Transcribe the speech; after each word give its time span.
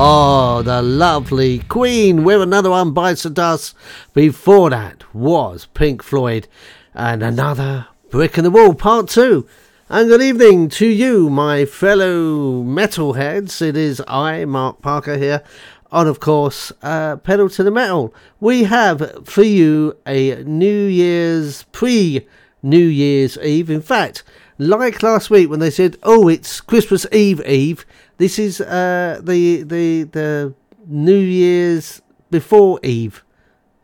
Oh, 0.00 0.62
the 0.62 0.80
lovely 0.80 1.58
Queen 1.58 2.22
with 2.22 2.40
another 2.40 2.70
one 2.70 2.92
bites 2.92 3.24
the 3.24 3.30
dust. 3.30 3.74
Before 4.14 4.70
that 4.70 5.02
was 5.12 5.66
Pink 5.74 6.04
Floyd 6.04 6.46
and 6.94 7.20
another 7.20 7.88
Brick 8.08 8.38
in 8.38 8.44
the 8.44 8.50
Wall 8.52 8.74
Part 8.74 9.08
2. 9.08 9.44
And 9.88 10.08
good 10.08 10.22
evening 10.22 10.68
to 10.68 10.86
you, 10.86 11.28
my 11.28 11.64
fellow 11.64 12.62
metalheads. 12.62 13.60
It 13.60 13.76
is 13.76 14.00
I, 14.06 14.44
Mark 14.44 14.80
Parker, 14.82 15.18
here 15.18 15.42
on, 15.90 16.06
of 16.06 16.20
course, 16.20 16.70
uh, 16.80 17.16
Pedal 17.16 17.48
to 17.48 17.64
the 17.64 17.72
Metal. 17.72 18.14
We 18.38 18.64
have 18.64 19.26
for 19.26 19.42
you 19.42 19.96
a 20.06 20.44
New 20.44 20.86
Year's 20.86 21.64
pre 21.72 22.24
New 22.62 22.86
Year's 22.86 23.36
Eve. 23.38 23.68
In 23.68 23.82
fact, 23.82 24.22
like 24.58 25.02
last 25.02 25.28
week 25.28 25.50
when 25.50 25.58
they 25.58 25.70
said, 25.70 25.96
"Oh, 26.04 26.28
it's 26.28 26.60
Christmas 26.60 27.04
Eve 27.10 27.44
Eve," 27.44 27.84
this 28.18 28.38
is 28.38 28.60
uh, 28.60 29.20
the 29.22 29.62
the 29.62 30.02
the 30.04 30.54
New 30.86 31.18
Year's 31.18 32.02
before 32.30 32.78
Eve 32.82 33.24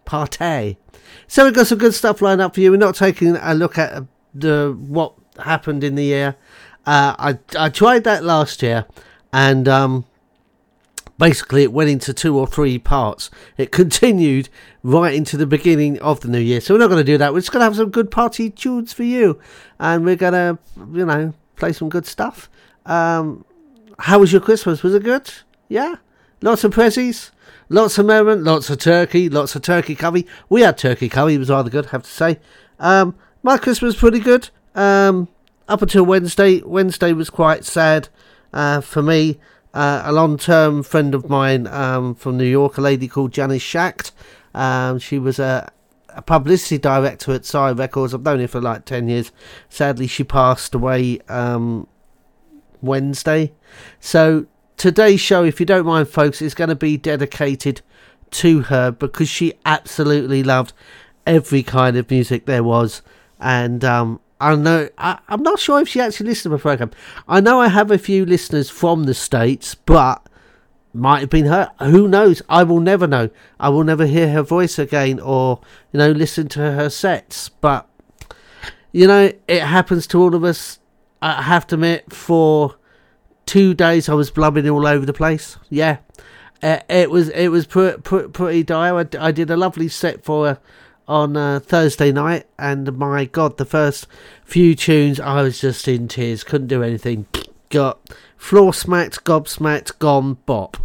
party. 0.05 0.77
So 1.27 1.45
we've 1.45 1.55
got 1.55 1.67
some 1.67 1.79
good 1.79 1.95
stuff 1.95 2.21
lined 2.21 2.41
up 2.41 2.55
for 2.55 2.61
you. 2.61 2.71
We're 2.71 2.77
not 2.77 2.95
taking 2.95 3.37
a 3.37 3.55
look 3.55 3.79
at 3.79 3.93
uh, 3.93 4.03
the 4.35 4.77
what 4.79 5.15
happened 5.39 5.83
in 5.83 5.95
the 5.95 6.05
year. 6.05 6.37
Uh, 6.87 7.15
I 7.19 7.39
I 7.59 7.69
tried 7.71 8.05
that 8.05 8.25
last 8.25 8.63
year, 8.63 8.87
and 9.33 9.69
um, 9.69 10.05
basically 11.19 11.63
it 11.63 11.73
went 11.73 11.91
into 11.91 12.13
two 12.13 12.37
or 12.37 12.47
three 12.47 12.79
parts. 12.79 13.31
It 13.57 13.71
continued 13.81 14.49
right 14.83 15.15
into 15.15 15.37
the 15.37 15.47
beginning 15.47 15.99
of 16.01 16.21
the 16.21 16.29
new 16.29 16.41
year. 16.41 16.61
So 16.61 16.75
we're 16.75 16.81
not 16.81 16.89
going 16.89 17.05
to 17.05 17.13
do 17.13 17.19
that. 17.19 17.33
We're 17.33 17.41
just 17.41 17.53
going 17.53 17.61
to 17.61 17.65
have 17.65 17.77
some 17.77 17.91
good 17.91 18.11
party 18.11 18.51
tunes 18.51 18.93
for 18.93 19.05
you, 19.05 19.39
and 19.79 20.05
we're 20.05 20.17
going 20.17 20.33
to, 20.33 20.59
you 20.93 21.07
know, 21.07 21.33
play 21.57 21.73
some 21.73 21.89
good 21.89 22.07
stuff. 22.07 22.51
Um, 22.87 23.45
how 23.99 24.19
was 24.19 24.32
your 24.32 24.41
Christmas? 24.41 24.82
Was 24.82 24.94
it 24.94 25.02
good? 25.02 25.31
Yeah, 25.69 25.96
lots 26.43 26.64
of 26.64 26.75
prezzies. 26.75 27.31
Lots 27.70 27.96
of 27.96 28.05
merriment, 28.05 28.43
lots 28.43 28.69
of 28.69 28.79
turkey, 28.79 29.31
lots 29.31 29.56
of 29.56 29.62
turkey 29.62 29.94
curry. 29.94 30.26
We 30.50 30.61
had 30.61 30.76
turkey 30.76 31.08
curry, 31.08 31.35
it 31.35 31.38
was 31.38 31.49
rather 31.49 31.70
good, 31.70 31.87
I 31.87 31.91
have 31.91 32.02
to 32.02 32.11
say. 32.11 32.38
Um, 32.79 33.17
my 33.43 33.56
Christmas 33.56 33.94
was 33.94 33.96
pretty 33.96 34.20
good. 34.20 34.50
Um, 34.75 35.28
up 35.69 35.83
until 35.83 36.04
Wednesday. 36.04 36.61
Wednesday 36.62 37.12
was 37.12 37.30
quite 37.30 37.64
sad 37.64 38.09
uh, 38.52 38.80
for 38.80 39.02
me. 39.02 39.38
Uh, 39.73 40.02
a 40.04 40.12
long 40.12 40.38
term 40.38 40.83
friend 40.83 41.14
of 41.14 41.28
mine 41.28 41.66
um, 41.66 42.14
from 42.14 42.37
New 42.37 42.45
York, 42.45 42.78
a 42.78 42.80
lady 42.80 43.09
called 43.09 43.33
Janis 43.33 43.62
Schacht. 43.62 44.12
Um, 44.54 44.99
she 44.99 45.19
was 45.19 45.38
a, 45.38 45.73
a 46.11 46.23
publicity 46.23 46.78
director 46.78 47.33
at 47.33 47.45
Sire 47.45 47.75
Records. 47.75 48.14
I've 48.14 48.23
known 48.23 48.40
her 48.40 48.47
for 48.47 48.61
like 48.61 48.85
10 48.85 49.09
years. 49.09 49.33
Sadly, 49.69 50.07
she 50.07 50.23
passed 50.23 50.75
away 50.75 51.19
um, 51.28 51.88
Wednesday. 52.85 53.53
So 54.00 54.47
today's 54.76 55.21
show, 55.21 55.45
if 55.45 55.61
you 55.61 55.67
don't 55.67 55.87
mind, 55.87 56.09
folks, 56.09 56.43
is 56.43 56.55
going 56.55 56.69
to 56.71 56.76
be 56.76 56.97
dedicated 56.97 57.81
to 58.33 58.62
her 58.62 58.91
because 58.91 59.29
she 59.29 59.55
absolutely 59.64 60.43
loved 60.43 60.73
every 61.26 61.62
kind 61.62 61.97
of 61.97 62.11
music 62.11 62.47
there 62.47 62.64
was. 62.64 63.03
And 63.41 63.85
um, 63.85 64.21
I 64.41 64.55
know 64.57 64.88
I, 64.99 65.19
I'm 65.29 65.43
not 65.43 65.59
sure 65.59 65.81
if 65.81 65.88
she 65.88 66.00
actually 66.00 66.29
listened 66.29 66.50
to 66.50 66.57
my 66.57 66.61
program. 66.61 66.91
I 67.29 67.41
know 67.41 67.61
I 67.61 67.69
have 67.69 67.91
a 67.91 67.99
few 67.99 68.26
listeners 68.26 68.71
from 68.71 69.05
the 69.05 69.14
states, 69.14 69.75
but 69.75 70.26
might 70.93 71.21
have 71.21 71.31
been 71.31 71.47
her. 71.47 71.71
Who 71.81 72.07
knows? 72.07 72.41
I 72.49 72.62
will 72.62 72.81
never 72.81 73.07
know. 73.07 73.31
I 73.59 73.69
will 73.69 73.85
never 73.85 74.07
hear 74.07 74.31
her 74.31 74.43
voice 74.43 74.79
again, 74.79 75.19
or 75.19 75.61
you 75.93 75.99
know, 75.99 76.11
listen 76.12 76.49
to 76.50 76.61
her 76.61 76.88
sets. 76.88 77.49
But 77.49 77.88
you 78.93 79.07
know, 79.07 79.33
it 79.49 79.62
happens 79.62 80.07
to 80.09 80.21
all 80.21 80.35
of 80.35 80.45
us. 80.45 80.79
I 81.25 81.43
have 81.43 81.66
to 81.69 81.76
admit, 81.76 82.12
for 82.12 82.76
two 83.47 83.73
days 83.73 84.09
I 84.09 84.14
was 84.14 84.31
blubbing 84.31 84.69
all 84.69 84.87
over 84.87 85.07
the 85.07 85.12
place. 85.12 85.57
Yeah, 85.71 85.99
uh, 86.62 86.81
it 86.88 87.11
was 87.11 87.31
it 87.31 87.49
was 87.49 87.66
pretty, 87.66 88.00
pretty, 88.02 88.28
pretty 88.28 88.62
dire. 88.62 89.09
I, 89.19 89.33
did 89.33 89.50
a 89.50 89.57
lovely 89.57 89.88
set 89.88 90.23
for 90.23 90.47
her 90.47 90.61
on 91.09 91.37
uh, 91.37 91.61
Thursday 91.61 92.12
night, 92.12 92.47
and 92.59 92.97
my 92.99 93.25
God, 93.25 93.57
the 93.57 93.64
first 93.64 94.07
few 94.45 94.75
tunes 94.75 95.19
I 95.19 95.40
was 95.40 95.61
just 95.61 95.88
in 95.88 96.09
tears. 96.09 96.45
Couldn't 96.45 96.69
do 96.69 96.83
anything. 96.83 97.26
Got 97.71 98.00
floor 98.37 98.75
smacked, 98.75 99.25
gobsmacked, 99.25 99.99
gone, 99.99 100.35
bop. 100.45 100.76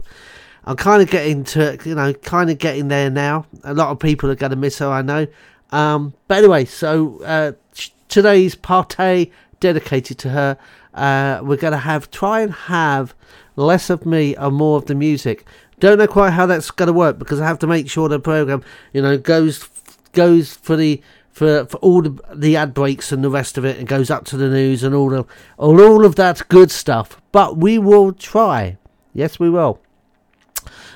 I'm 0.63 0.77
kind 0.77 1.01
of 1.01 1.09
getting 1.09 1.43
to, 1.45 1.77
you 1.83 1.95
know, 1.95 2.13
kind 2.13 2.49
of 2.49 2.57
getting 2.57 2.87
there 2.89 3.09
now. 3.09 3.45
A 3.63 3.73
lot 3.73 3.89
of 3.89 3.99
people 3.99 4.29
are 4.29 4.35
going 4.35 4.51
to 4.51 4.55
miss 4.55 4.77
her, 4.79 4.89
I 4.89 5.01
know. 5.01 5.27
Um, 5.71 6.13
but 6.27 6.37
anyway, 6.39 6.65
so 6.65 7.21
uh, 7.23 7.51
today's 8.07 8.55
party 8.55 9.31
dedicated 9.59 10.17
to 10.19 10.29
her. 10.29 10.57
Uh, 10.93 11.41
we're 11.43 11.57
going 11.57 11.73
to 11.73 11.79
have 11.79 12.09
try 12.11 12.41
and 12.41 12.53
have 12.53 13.13
less 13.55 13.89
of 13.89 14.05
me 14.05 14.35
and 14.35 14.55
more 14.55 14.77
of 14.77 14.85
the 14.85 14.95
music. 14.95 15.45
Don't 15.79 15.97
know 15.97 16.07
quite 16.07 16.31
how 16.31 16.45
that's 16.45 16.71
going 16.71 16.87
to 16.87 16.93
work 16.93 17.19
because 17.19 17.39
I 17.39 17.47
have 17.47 17.59
to 17.59 17.67
make 17.67 17.89
sure 17.89 18.09
the 18.09 18.19
program, 18.19 18.63
you 18.93 19.01
know, 19.01 19.17
goes 19.17 19.69
goes 20.13 20.53
for 20.53 20.75
the 20.75 21.01
for 21.31 21.65
for 21.65 21.77
all 21.77 22.01
the, 22.01 22.19
the 22.33 22.55
ad 22.57 22.73
breaks 22.73 23.11
and 23.11 23.23
the 23.23 23.29
rest 23.29 23.57
of 23.57 23.65
it, 23.65 23.77
and 23.77 23.87
goes 23.87 24.09
up 24.09 24.25
to 24.25 24.37
the 24.37 24.49
news 24.49 24.83
and 24.83 24.93
all 24.93 25.09
the 25.09 25.25
all 25.57 25.81
all 25.81 26.05
of 26.05 26.15
that 26.15 26.47
good 26.49 26.71
stuff. 26.71 27.21
But 27.31 27.57
we 27.57 27.77
will 27.77 28.11
try. 28.11 28.77
Yes, 29.13 29.39
we 29.39 29.49
will. 29.49 29.79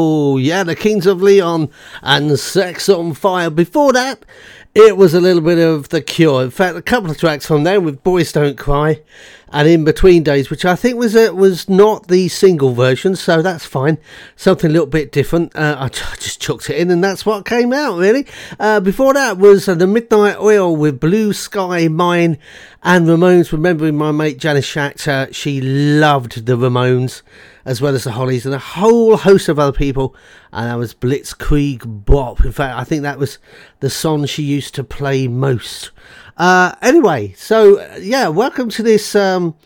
Oh, 0.00 0.36
yeah, 0.36 0.62
the 0.62 0.76
Kings 0.76 1.06
of 1.06 1.20
Leon 1.20 1.70
and 2.02 2.38
Sex 2.38 2.88
on 2.88 3.14
Fire. 3.14 3.50
Before 3.50 3.92
that, 3.94 4.24
it 4.72 4.96
was 4.96 5.12
a 5.12 5.20
little 5.20 5.42
bit 5.42 5.58
of 5.58 5.88
The 5.88 6.00
Cure. 6.00 6.44
In 6.44 6.52
fact, 6.52 6.76
a 6.76 6.82
couple 6.82 7.10
of 7.10 7.18
tracks 7.18 7.46
from 7.46 7.64
there 7.64 7.80
with 7.80 8.04
Boys 8.04 8.30
Don't 8.30 8.56
Cry 8.56 9.02
and 9.50 9.68
In 9.68 9.84
Between 9.84 10.22
Days, 10.22 10.50
which 10.50 10.64
I 10.64 10.76
think 10.76 10.96
was 10.96 11.16
uh, 11.16 11.30
was 11.34 11.68
not 11.68 12.08
the 12.08 12.28
single 12.28 12.74
version, 12.74 13.16
so 13.16 13.42
that's 13.42 13.64
fine. 13.64 13.98
Something 14.36 14.70
a 14.70 14.72
little 14.72 14.86
bit 14.86 15.12
different. 15.12 15.54
Uh, 15.56 15.76
I 15.78 15.88
just 15.88 16.40
chucked 16.40 16.68
it 16.70 16.76
in, 16.76 16.90
and 16.90 17.02
that's 17.02 17.24
what 17.24 17.44
came 17.44 17.72
out, 17.72 17.98
really. 17.98 18.26
Uh, 18.58 18.80
before 18.80 19.14
that 19.14 19.38
was 19.38 19.68
uh, 19.68 19.74
The 19.74 19.86
Midnight 19.86 20.36
Oil 20.38 20.74
with 20.76 21.00
Blue 21.00 21.32
Sky 21.32 21.88
Mine 21.88 22.38
and 22.82 23.06
Ramones. 23.06 23.52
Remembering 23.52 23.96
my 23.96 24.12
mate 24.12 24.38
Janis 24.38 24.66
Schacht, 24.66 25.34
she 25.34 25.60
loved 25.60 26.46
the 26.46 26.56
Ramones 26.56 27.22
as 27.68 27.82
well 27.82 27.94
as 27.94 28.04
the 28.04 28.12
Hollies 28.12 28.46
and 28.46 28.54
a 28.54 28.58
whole 28.58 29.18
host 29.18 29.48
of 29.50 29.58
other 29.58 29.76
people. 29.76 30.16
And 30.52 30.70
that 30.70 30.78
was 30.78 30.94
Blitzkrieg 30.94 32.04
Bop. 32.06 32.42
In 32.42 32.52
fact, 32.52 32.78
I 32.78 32.84
think 32.84 33.02
that 33.02 33.18
was 33.18 33.38
the 33.80 33.90
song 33.90 34.24
she 34.24 34.42
used 34.42 34.74
to 34.76 34.84
play 34.84 35.28
most. 35.28 35.90
Uh, 36.38 36.72
anyway, 36.82 37.32
so 37.36 37.80
uh, 37.80 37.98
yeah, 38.00 38.28
welcome 38.28 38.68
to 38.68 38.80
this 38.80 39.16
um, 39.16 39.56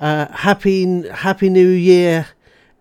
uh, 0.00 0.26
happy 0.32 1.08
Happy 1.10 1.48
New 1.48 1.68
Year 1.68 2.26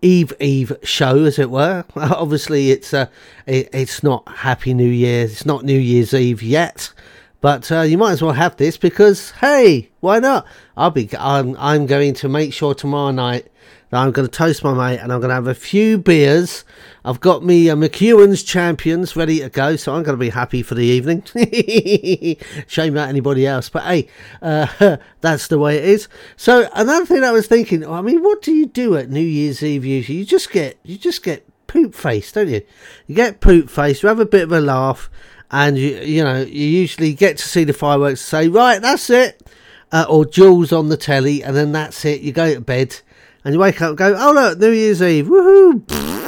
Eve 0.02 0.34
Eve 0.39 0.76
show, 0.82 1.23
as 1.23 1.38
it 1.38 1.52
were. 1.52 1.86
Obviously, 1.95 2.71
it's 2.71 2.95
uh, 2.95 3.06
it, 3.45 3.69
it's 3.71 4.02
not 4.02 4.28
Happy 4.28 4.73
New 4.73 4.89
Year. 4.89 5.26
It's 5.26 5.45
not 5.45 5.63
New 5.63 5.78
Year's 5.78 6.15
Eve 6.15 6.41
yet. 6.41 6.91
But 7.39 7.71
uh, 7.71 7.82
you 7.82 8.00
might 8.00 8.13
as 8.13 8.23
well 8.23 8.34
have 8.34 8.58
this 8.58 8.76
because 8.76 9.30
hey, 9.34 9.91
why 10.00 10.17
not? 10.17 10.47
I'll 10.76 10.89
be. 10.89 11.08
I'm. 11.19 11.56
I'm 11.60 11.86
going 11.86 12.15
to 12.15 12.28
make 12.28 12.54
sure 12.54 12.73
tomorrow 12.73 13.12
night 13.12 13.47
that 13.91 14.00
I'm 14.00 14.12
going 14.12 14.28
to 14.28 14.36
toast 14.36 14.63
my 14.63 14.73
mate 14.73 15.00
and 15.00 15.13
I'm 15.13 15.19
going 15.19 15.30
to 15.30 15.36
have 15.36 15.45
a 15.45 15.54
few 15.54 16.00
beers. 16.00 16.65
I've 17.08 17.22
got 17.22 17.41
me 17.41 17.70
uh, 17.70 17.76
McEwan's 17.78 18.43
champions 18.43 19.15
ready 19.15 19.39
to 19.39 19.48
go, 19.48 19.78
so 19.78 19.96
I'm 19.96 20.04
going 20.04 20.17
to 20.17 20.20
be 20.20 20.28
happy 20.28 20.62
for 20.62 20.76
the 20.76 20.84
evening. 20.84 21.24
Shame 22.67 22.96
about 22.96 23.08
anybody 23.08 23.48
else, 23.48 23.70
but 23.70 23.84
hey, 23.84 24.10
uh, 24.41 24.98
that's 25.22 25.48
the 25.48 25.58
way 25.58 25.78
it 25.78 25.86
is. 25.86 26.10
So 26.36 26.67
another 26.76 27.06
thing 27.06 27.24
I 27.24 27.32
was 27.32 27.48
thinking, 27.48 27.88
I 27.88 28.02
mean, 28.02 28.22
what 28.22 28.41
do 28.41 28.52
you 28.52 28.65
do 28.65 28.98
at 28.98 29.10
New 29.10 29.22
Year's 29.22 29.63
Eve 29.63 29.86
usually? 29.86 30.17
You 30.17 30.26
just 30.26 30.52
get, 30.52 30.80
you 30.84 30.98
just 30.98 31.24
get 31.24 31.48
poop 31.67 31.96
face, 31.96 32.30
don't 32.34 32.50
you? 32.50 32.62
You 33.08 33.15
get 33.15 33.39
poop 33.39 33.70
face. 33.70 34.04
You 34.04 34.10
have 34.10 34.20
a 34.20 34.26
bit 34.26 34.43
of 34.43 34.52
a 34.52 34.60
laugh, 34.60 35.10
and 35.50 35.78
you, 35.78 36.00
you 36.00 36.26
know, 36.26 36.41
you 36.41 36.65
usually 36.65 37.13
get 37.13 37.38
to 37.38 37.48
see 37.48 37.63
the 37.63 37.72
fireworks. 37.72 38.20
Say, 38.20 38.50
right, 38.50 38.82
that's 38.82 39.10
it. 39.10 39.50
Uh, 39.93 40.06
or 40.10 40.26
Jools 40.26 40.74
on 40.74 40.89
the 40.89 40.98
telly, 40.98 41.41
and 41.41 41.56
then 41.56 41.72
that's 41.72 42.04
it. 42.04 42.20
You 42.20 42.34
go 42.34 42.54
to 42.54 42.60
bed, 42.60 43.00
and 43.46 43.54
you 43.54 43.62
wake 43.62 43.82
up 43.82 43.91
and 43.91 43.98
go, 43.98 44.13
oh 44.20 44.34
look, 44.34 44.60
New 44.60 44.72
Year's 44.72 45.02
Eve, 45.02 45.28
woohoo! 45.28 46.26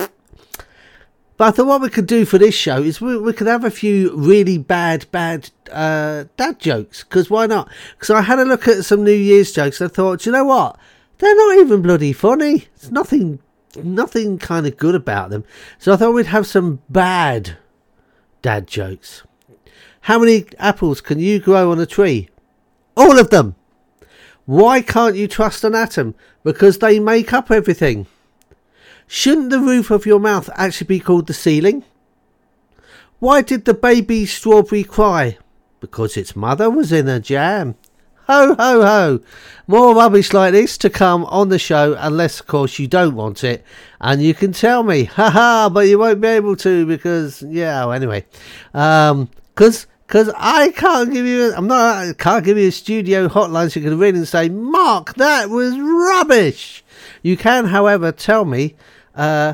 But 1.40 1.48
I 1.48 1.52
thought 1.52 1.68
what 1.68 1.82
we 1.82 1.90
could 1.90 2.06
do 2.06 2.26
for 2.26 2.38
this 2.38 2.54
show 2.54 2.84
is 2.84 3.00
we, 3.00 3.18
we 3.18 3.32
could 3.32 3.48
have 3.48 3.64
a 3.64 3.72
few 3.72 4.14
really 4.14 4.58
bad, 4.58 5.10
bad 5.10 5.50
uh, 5.72 6.26
dad 6.36 6.60
jokes. 6.60 7.06
Because 7.06 7.30
why 7.30 7.48
not? 7.48 7.70
Because 7.96 8.10
I 8.10 8.24
had 8.24 8.40
a 8.40 8.44
look 8.44 8.68
at 8.68 8.84
some 8.84 9.06
New 9.06 9.14
Year's 9.14 9.54
jokes. 9.54 9.80
And 9.80 9.90
I 9.90 9.94
thought, 9.94 10.26
you 10.26 10.34
know 10.34 10.44
what? 10.44 10.78
They're 11.20 11.34
not 11.34 11.60
even 11.60 11.82
bloody 11.82 12.12
funny. 12.12 12.68
It's 12.76 12.92
nothing, 12.92 13.40
nothing 13.82 14.38
kind 14.38 14.68
of 14.68 14.76
good 14.76 14.96
about 14.96 15.30
them. 15.30 15.46
So 15.78 15.94
I 15.94 15.96
thought 15.96 16.12
we'd 16.12 16.26
have 16.26 16.46
some 16.46 16.82
bad 16.90 17.58
dad 18.42 18.68
jokes. 18.68 19.24
How 20.02 20.20
many 20.20 20.46
apples 20.58 21.00
can 21.00 21.20
you 21.20 21.40
grow 21.40 21.72
on 21.72 21.80
a 21.80 21.86
tree? 21.86 22.28
All 22.98 23.18
of 23.18 23.30
them. 23.30 23.56
Why 24.46 24.82
can't 24.82 25.16
you 25.16 25.30
trust 25.30 25.64
an 25.64 25.74
atom? 25.74 26.16
Because 26.44 26.80
they 26.80 27.00
make 27.00 27.32
up 27.32 27.50
everything. 27.50 28.08
Shouldn't 29.12 29.50
the 29.50 29.60
roof 29.60 29.90
of 29.90 30.06
your 30.06 30.20
mouth 30.20 30.52
actually 30.54 30.86
be 30.86 31.00
called 31.00 31.26
the 31.26 31.34
ceiling? 31.34 31.84
Why 33.18 33.42
did 33.42 33.66
the 33.66 33.74
baby 33.74 34.28
strawberry 34.28 34.84
cry? 34.84 35.40
Because 35.80 36.16
its 36.16 36.36
mother 36.36 36.70
was 36.70 36.92
in 36.92 37.08
a 37.08 37.20
jam. 37.20 37.74
Ho, 38.28 38.54
ho, 38.54 38.82
ho. 38.84 39.20
More 39.66 39.96
rubbish 39.96 40.32
like 40.32 40.52
this 40.52 40.78
to 40.78 40.92
come 40.92 41.26
on 41.26 41.50
the 41.50 41.58
show, 41.58 41.98
unless, 42.00 42.40
of 42.40 42.46
course, 42.46 42.78
you 42.78 42.86
don't 42.86 43.16
want 43.16 43.44
it. 43.44 43.66
And 44.00 44.22
you 44.22 44.36
can 44.36 44.52
tell 44.54 44.84
me, 44.84 45.04
ha 45.16 45.32
ha, 45.32 45.72
but 45.74 45.88
you 45.88 45.98
won't 45.98 46.22
be 46.22 46.28
able 46.28 46.56
to 46.58 46.86
because, 46.86 47.42
yeah, 47.42 47.86
well, 47.86 47.94
anyway. 47.94 48.26
Um, 48.76 49.32
cause, 49.56 49.88
cause 50.06 50.32
I 50.38 50.70
can't 50.70 51.12
give 51.12 51.26
you, 51.26 51.52
I'm 51.56 51.66
not, 51.66 51.98
I 51.98 52.14
can't 52.14 52.46
give 52.46 52.60
you 52.60 52.68
a 52.68 52.72
studio 52.72 53.28
hotline 53.28 53.72
so 53.72 53.80
you 53.80 53.90
can 53.90 53.98
ring 53.98 54.16
and 54.16 54.28
say, 54.28 54.50
Mark, 54.50 55.16
that 55.16 55.50
was 55.50 55.76
rubbish. 55.80 56.84
You 57.24 57.38
can, 57.38 57.66
however, 57.66 58.12
tell 58.12 58.46
me, 58.46 58.76
uh, 59.16 59.54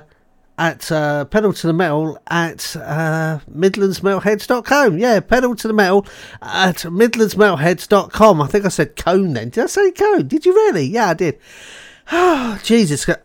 at 0.58 0.92
uh, 0.92 1.26
pedal 1.26 1.54
to 1.54 1.68
the 1.68 1.74
metal 1.74 2.18
at 2.28 2.76
uh, 2.78 3.40
midlandsmetalheads.com. 3.52 4.98
Yeah, 4.98 5.20
pedal 5.20 5.56
to 5.56 5.68
the 5.68 5.74
metal 5.74 6.06
at 6.42 6.78
midlandsmetalheads.com. 6.78 8.42
I 8.42 8.48
think 8.48 8.66
I 8.66 8.70
said 8.70 8.96
cone 8.96 9.34
then. 9.34 9.50
Did 9.50 9.66
I 9.66 9.68
say 9.68 9.92
cone? 9.92 10.28
Did 10.28 10.46
you 10.46 10.54
really? 10.54 10.86
Yeah, 10.86 11.10
I 11.10 11.14
did. 11.14 11.40
Oh, 12.12 12.60
Jesus. 12.64 13.08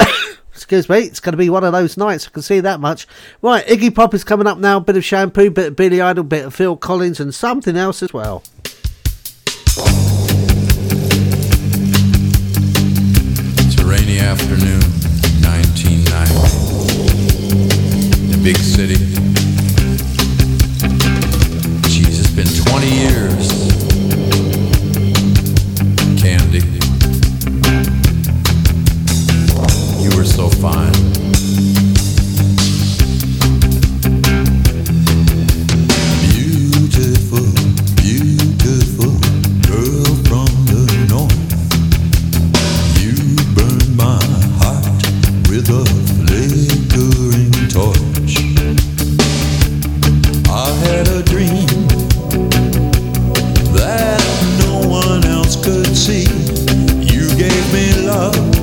Excuse 0.52 0.88
me, 0.90 0.98
it's 0.98 1.20
going 1.20 1.32
to 1.32 1.38
be 1.38 1.48
one 1.48 1.64
of 1.64 1.72
those 1.72 1.96
nights. 1.96 2.26
I 2.26 2.30
can 2.30 2.42
see 2.42 2.60
that 2.60 2.80
much. 2.80 3.06
Right, 3.40 3.64
Iggy 3.66 3.94
Pop 3.94 4.12
is 4.12 4.24
coming 4.24 4.46
up 4.46 4.58
now. 4.58 4.78
Bit 4.78 4.96
of 4.96 5.04
shampoo, 5.04 5.50
bit 5.50 5.68
of 5.68 5.76
Billy 5.76 6.02
Idol, 6.02 6.24
bit 6.24 6.44
of 6.44 6.54
Phil 6.54 6.76
Collins, 6.76 7.18
and 7.18 7.34
something 7.34 7.76
else 7.76 8.02
as 8.02 8.12
well. 8.12 8.42
It's 13.56 13.80
a 13.80 13.86
rainy 13.86 14.18
afternoon, 14.18 14.79
1990. 16.20 18.24
In 18.24 18.34
a 18.34 18.38
big 18.42 18.56
city. 18.56 18.96
Jeez, 21.88 22.20
it's 22.20 22.30
been 22.30 22.46
20 22.46 22.88
years. 22.88 23.50
Candy. 26.20 26.62
You 30.02 30.10
were 30.16 30.24
so 30.24 30.48
fine 30.48 30.90
torch. 47.70 48.34
I 50.48 50.68
had 50.84 51.06
a 51.06 51.22
dream 51.22 51.68
that 53.72 54.20
no 54.58 54.88
one 54.88 55.24
else 55.24 55.54
could 55.54 55.96
see. 55.96 56.26
You 57.00 57.28
gave 57.36 57.72
me 57.72 58.06
love. 58.06 58.59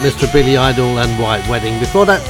Mr. 0.00 0.32
Billy 0.32 0.56
Idol 0.56 0.98
and 0.98 1.22
White 1.22 1.46
Wedding. 1.46 1.78
Before 1.78 2.06
that, 2.06 2.20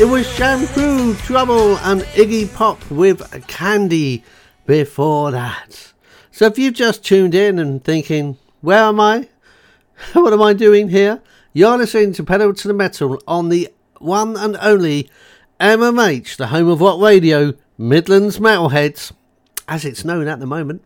it 0.00 0.04
was 0.04 0.26
Shampoo, 0.32 1.14
Trouble, 1.14 1.76
and 1.78 2.00
Iggy 2.00 2.52
Pop 2.52 2.90
with 2.90 3.46
Candy 3.46 4.24
before 4.66 5.30
that. 5.30 5.92
So 6.32 6.46
if 6.46 6.58
you've 6.58 6.74
just 6.74 7.04
tuned 7.04 7.36
in 7.36 7.60
and 7.60 7.84
thinking, 7.84 8.36
where 8.62 8.82
am 8.82 8.98
I? 8.98 9.28
what 10.12 10.32
am 10.32 10.42
I 10.42 10.54
doing 10.54 10.88
here? 10.88 11.22
You're 11.52 11.78
listening 11.78 12.14
to 12.14 12.24
Pedal 12.24 12.52
to 12.52 12.66
the 12.66 12.74
Metal 12.74 13.22
on 13.28 13.48
the 13.48 13.68
one 13.98 14.36
and 14.36 14.56
only 14.60 15.08
MMH, 15.60 16.36
the 16.36 16.48
home 16.48 16.68
of 16.68 16.80
what 16.80 16.98
radio? 16.98 17.54
Midlands 17.78 18.40
Metalheads, 18.40 19.12
as 19.68 19.84
it's 19.84 20.04
known 20.04 20.26
at 20.26 20.40
the 20.40 20.46
moment. 20.46 20.82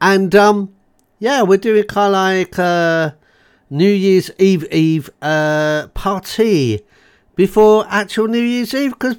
And 0.00 0.36
um, 0.36 0.72
yeah, 1.18 1.42
we're 1.42 1.58
doing 1.58 1.82
kind 1.82 2.06
of 2.06 2.12
like 2.12 2.58
uh, 2.60 3.10
New 3.70 3.90
Year's 3.90 4.30
Eve 4.38 4.66
Eve 4.72 5.08
uh, 5.22 5.86
party 5.94 6.80
before 7.36 7.86
actual 7.88 8.26
New 8.26 8.42
Year's 8.42 8.74
Eve 8.74 8.90
because 8.90 9.16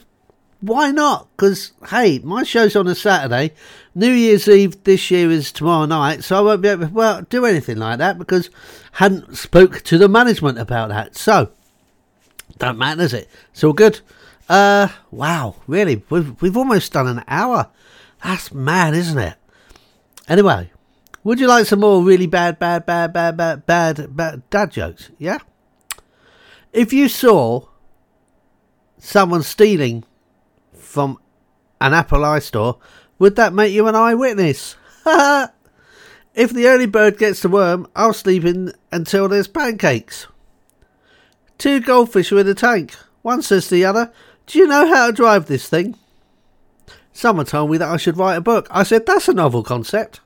why 0.60 0.92
not? 0.92 1.28
Because 1.36 1.72
hey, 1.90 2.20
my 2.20 2.44
show's 2.44 2.76
on 2.76 2.88
a 2.88 2.94
Saturday. 2.94 3.54
New 3.96 4.12
Year's 4.12 4.48
Eve 4.48 4.84
this 4.84 5.10
year 5.10 5.32
is 5.32 5.52
tomorrow 5.52 5.86
night, 5.86 6.24
so 6.24 6.38
I 6.38 6.42
won't 6.42 6.62
be 6.62 6.68
able 6.68 6.88
to 6.88 6.94
well, 6.94 7.22
do 7.24 7.46
anything 7.46 7.78
like 7.78 7.98
that 7.98 8.20
because 8.20 8.50
hadn't 8.94 9.38
spoke 9.38 9.82
to 9.84 9.98
the 9.98 10.08
management 10.08 10.60
about 10.60 10.90
that. 10.90 11.16
So 11.16 11.52
don't 12.58 12.78
matter, 12.78 13.02
does 13.02 13.14
it? 13.14 13.30
It's 13.52 13.64
all 13.64 13.74
good. 13.74 14.02
Uh, 14.50 14.90
wow, 15.12 15.56
really, 15.66 16.04
we've 16.10 16.40
we've 16.42 16.58
almost 16.58 16.94
done 16.94 17.08
an 17.08 17.24
hour. 17.28 17.70
That's 18.24 18.54
mad, 18.54 18.94
isn't 18.94 19.18
it? 19.18 19.36
Anyway, 20.28 20.70
would 21.24 21.40
you 21.40 21.48
like 21.48 21.66
some 21.66 21.82
more 21.82 22.04
really 22.04 22.28
bad, 22.28 22.58
bad, 22.58 22.86
bad, 22.86 23.14
bad, 23.14 23.38
bad, 23.38 23.66
bad, 23.66 24.16
bad 24.16 24.50
dad 24.50 24.72
jokes? 24.72 25.12
Yeah. 25.18 25.40
If 26.74 26.94
you 26.94 27.10
saw 27.10 27.68
someone 28.98 29.44
stealing 29.44 30.04
from 30.74 31.18
an 31.80 31.94
Apple 31.94 32.20
iStore, 32.20 32.80
would 33.20 33.36
that 33.36 33.54
make 33.54 33.74
you 33.74 33.88
an 33.88 33.96
eyewitness? 33.96 34.76
if 35.06 36.52
the 36.52 36.68
early 36.68 36.88
bird 36.88 37.18
gets 37.18 37.42
the 37.42 37.50
worm, 37.50 37.88
I'll 37.96 38.14
sleep 38.14 38.46
in 38.46 38.74
until 38.92 39.28
there's 39.28 39.48
pancakes. 39.48 40.28
Two 41.58 41.80
goldfish 41.80 42.32
were 42.32 42.40
in 42.40 42.48
a 42.48 42.56
tank. 42.56 42.96
One 43.22 43.44
says 43.44 43.68
to 43.68 43.76
the 43.76 43.86
other, 43.86 44.12
Do 44.48 44.58
you 44.58 44.66
know 44.66 44.88
how 44.88 45.08
to 45.08 45.14
drive 45.14 45.46
this 45.46 45.70
thing? 45.70 45.96
Someone 47.14 47.46
told 47.46 47.70
me 47.70 47.78
that 47.78 47.90
I 47.90 47.98
should 47.98 48.18
write 48.18 48.38
a 48.38 48.42
book. 48.42 48.68
I 48.72 48.82
said, 48.82 49.06
That's 49.06 49.28
a 49.28 49.34
novel 49.34 49.62
concept. 49.62 50.22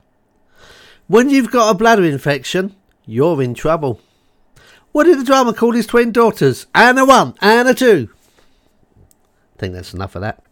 When 1.08 1.30
you've 1.30 1.52
got 1.52 1.70
a 1.70 1.74
bladder 1.78 2.02
infection, 2.02 2.74
you're 3.04 3.40
in 3.40 3.54
trouble. 3.54 4.00
What 4.90 5.04
did 5.04 5.20
the 5.20 5.24
drummer 5.24 5.52
call 5.52 5.70
his 5.70 5.86
twin 5.86 6.10
daughters? 6.10 6.66
Anna 6.74 7.04
one, 7.04 7.34
Anna 7.40 7.74
two. 7.74 8.08
I 9.54 9.58
think 9.58 9.74
that's 9.74 9.94
enough 9.94 10.16
of 10.16 10.22
that. 10.22 10.42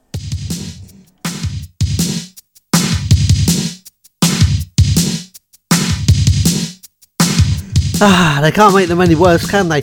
Ah, 8.00 8.38
they 8.40 8.52
can't 8.52 8.76
make 8.76 8.86
them 8.86 9.00
any 9.00 9.16
worse, 9.16 9.50
can 9.50 9.68
they? 9.68 9.82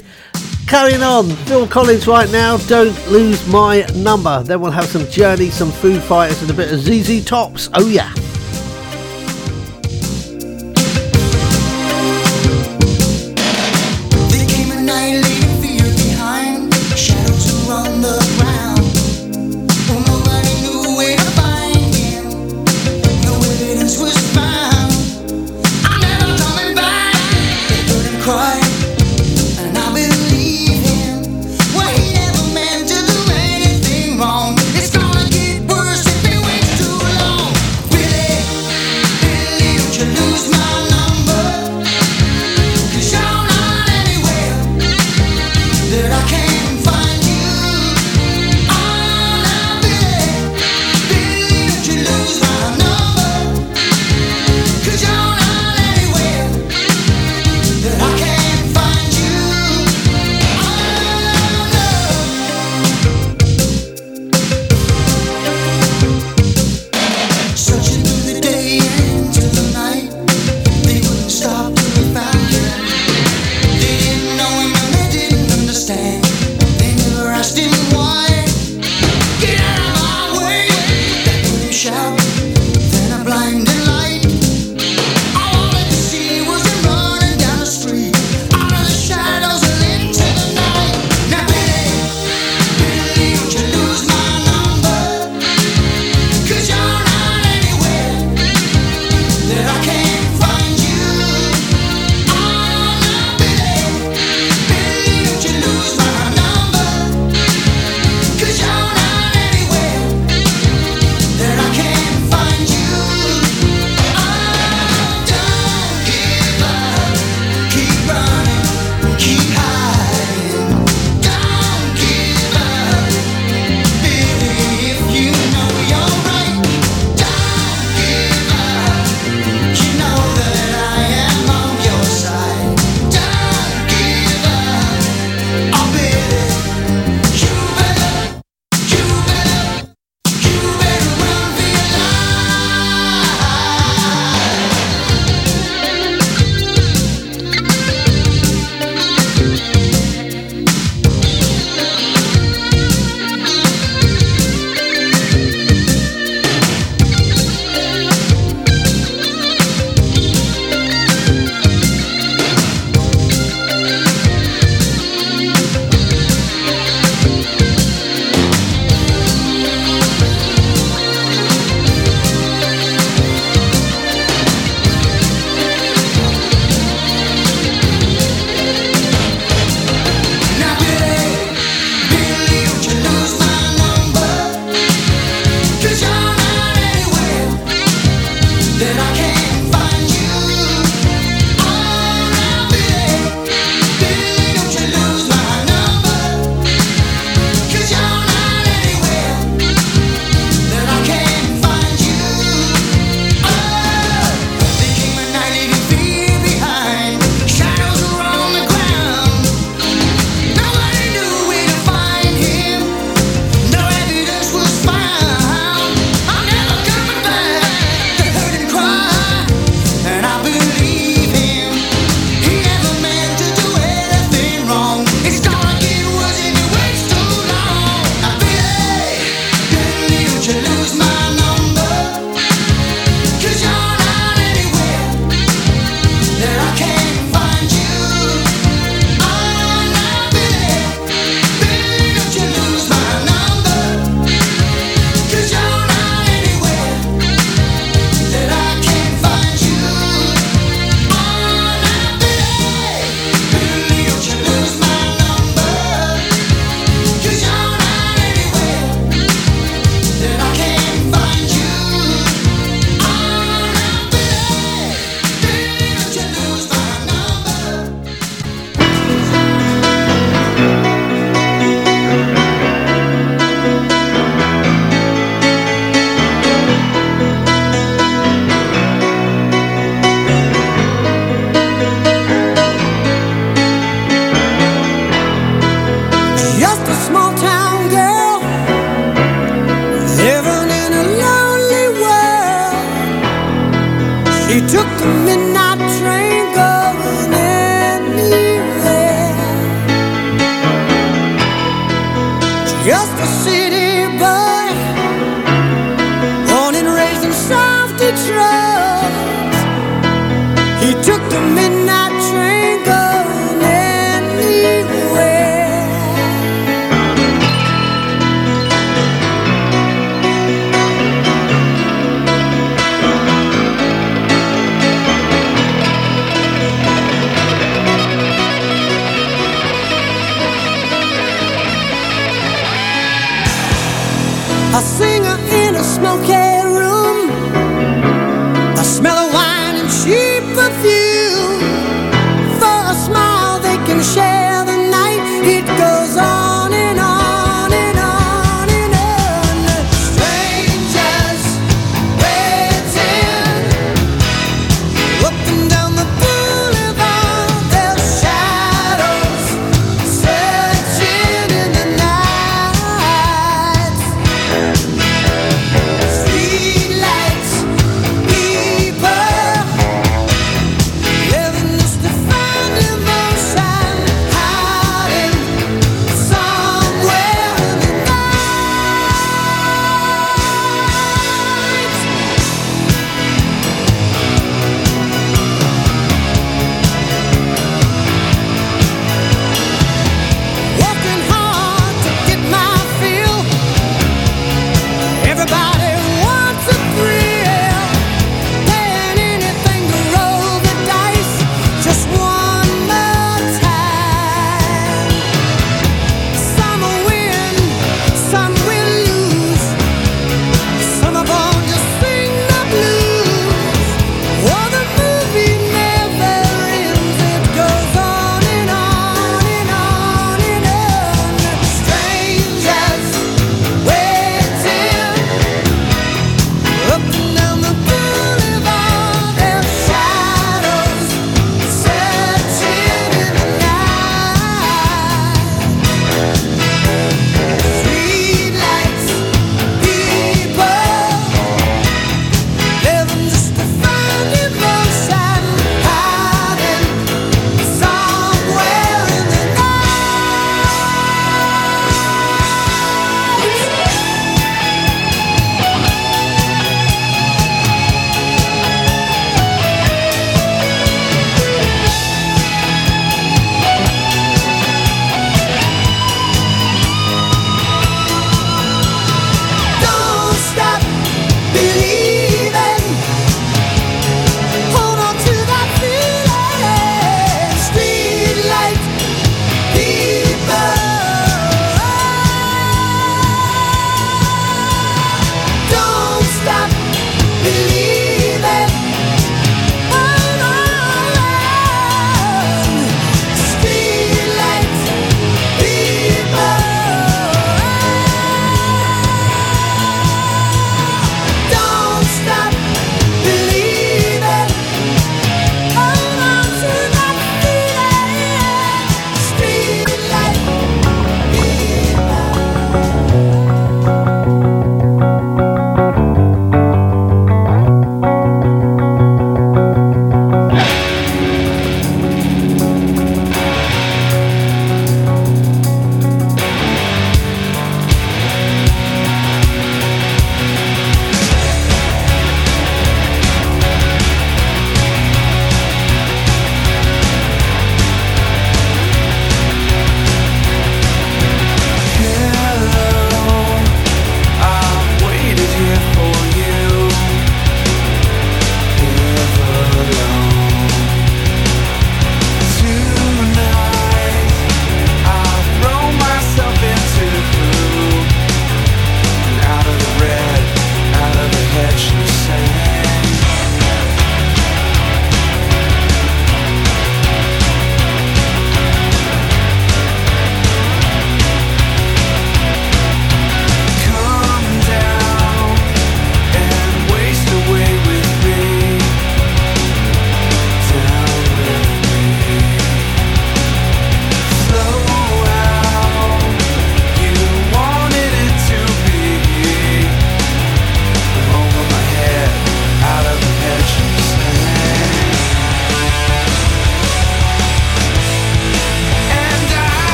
Carrying 0.68 1.04
on, 1.04 1.28
Phil 1.48 1.68
Collins 1.68 2.08
right 2.08 2.32
now, 2.32 2.56
Don't 2.56 2.96
Lose 3.10 3.46
My 3.50 3.82
Number. 3.96 4.42
Then 4.42 4.62
we'll 4.62 4.72
have 4.72 4.86
some 4.86 5.06
Journey, 5.10 5.50
some 5.50 5.70
Foo 5.70 6.00
Fighters, 6.00 6.42
and 6.42 6.50
a 6.50 6.54
bit 6.54 6.72
of 6.72 6.80
ZZ 6.80 7.26
Tops. 7.26 7.70
Oh, 7.74 7.90
yeah. 7.90 8.14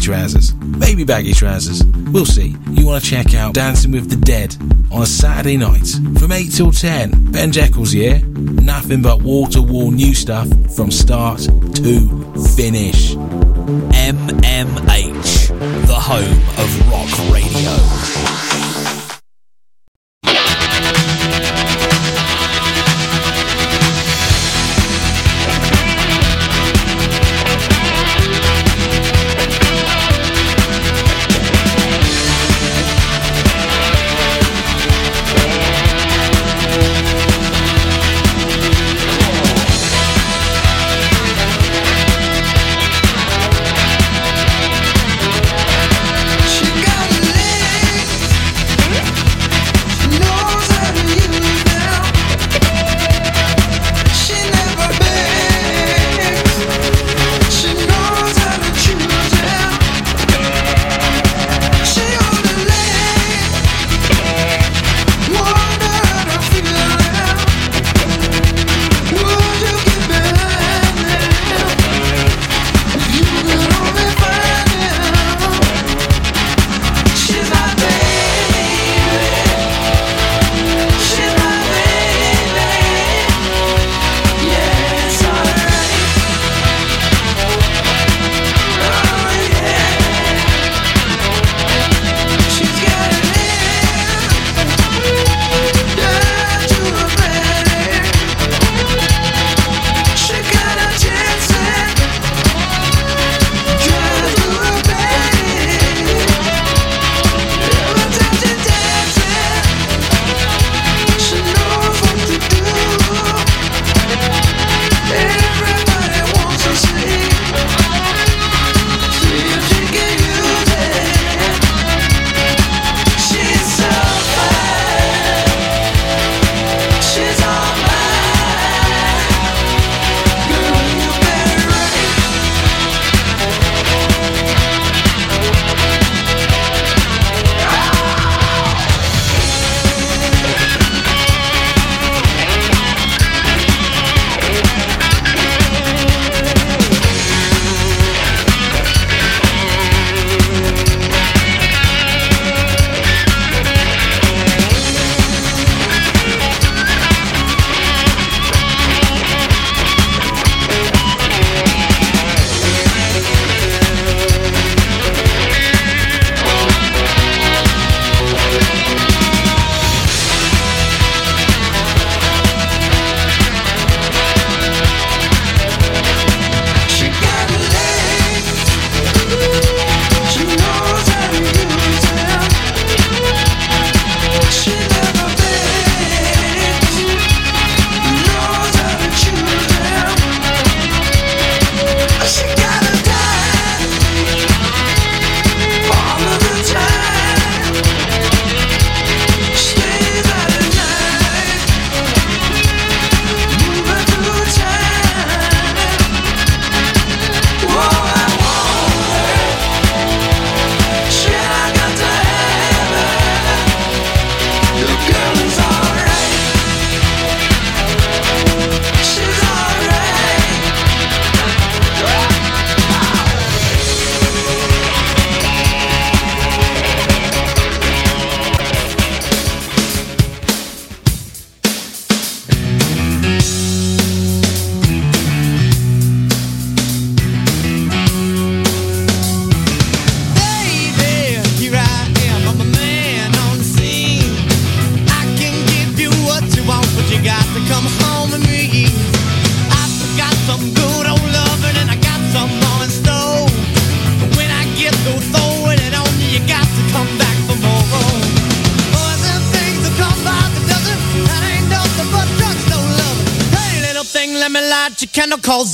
Trousers. 0.00 0.54
Maybe 0.54 1.04
baggy 1.04 1.32
trousers. 1.32 1.84
We'll 1.84 2.26
see. 2.26 2.56
You 2.70 2.86
want 2.86 3.04
to 3.04 3.10
check 3.10 3.34
out 3.34 3.54
Dancing 3.54 3.92
with 3.92 4.10
the 4.10 4.16
Dead 4.16 4.56
on 4.90 5.02
a 5.02 5.06
Saturday 5.06 5.56
night 5.56 5.86
from 6.18 6.32
8 6.32 6.50
till 6.50 6.72
10. 6.72 7.30
Ben 7.32 7.52
Jekyll's 7.52 7.92
here. 7.92 8.18
Nothing 8.24 9.02
but 9.02 9.22
wall 9.22 9.46
to 9.48 9.62
wall 9.62 9.90
new 9.90 10.14
stuff 10.14 10.48
from 10.74 10.90
start 10.90 11.40
to 11.40 12.34
finish. 12.56 13.14
MMH, 13.94 15.48
the 15.86 15.94
home 15.94 16.40
of 16.58 16.90
rock 16.90 17.10
radio. 17.32 18.99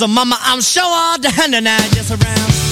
Mama. 0.09 0.37
I'm 0.41 0.61
sure 0.61 0.83
all 0.85 1.19
the 1.19 1.31
hand 1.31 1.55
and 1.55 1.69
I 1.69 1.79
just 1.89 2.11
around. 2.11 2.66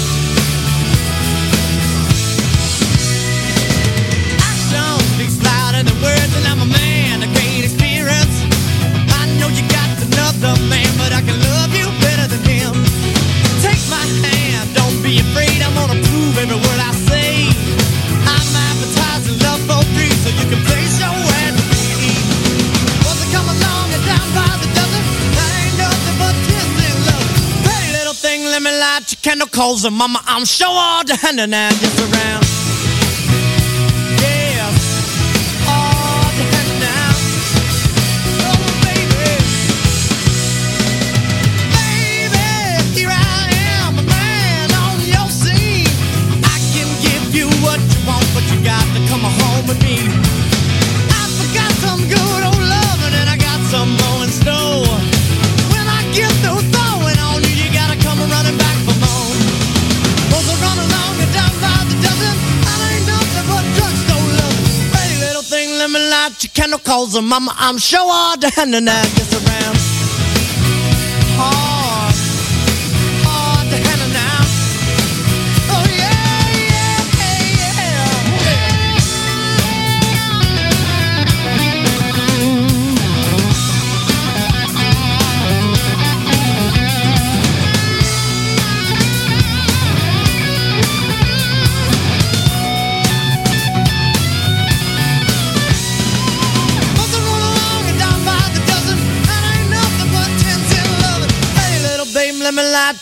Calls 29.55 29.85
and 29.85 29.95
mama, 29.97 30.21
I'm 30.27 30.45
sure 30.45 30.67
all 30.69 31.05
the 31.05 31.15
hand 31.17 31.39
and 31.39 31.53
just 31.53 32.01
around. 32.01 32.64
Calls 66.95 67.17
and 67.17 67.27
mama, 67.27 67.53
I'm 67.57 67.77
sure 67.77 68.07
hand 68.55 68.73
and 68.73 68.87
that 68.87 69.24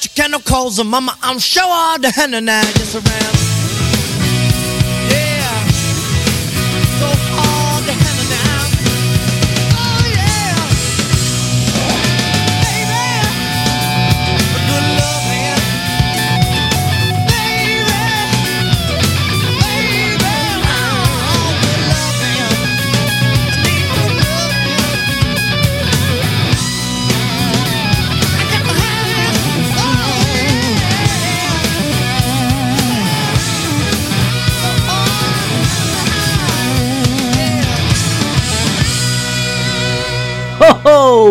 light 0.02 0.18
your 0.30 0.40
calls 0.40 0.78
and 0.78 0.88
mama, 0.88 1.16
I'm 1.22 1.38
sure 1.38 1.62
all 1.64 1.98
the 1.98 2.10
hand 2.10 2.34
and 2.34 2.50
I 2.50 2.62
just 2.72 2.94
around. 2.94 3.51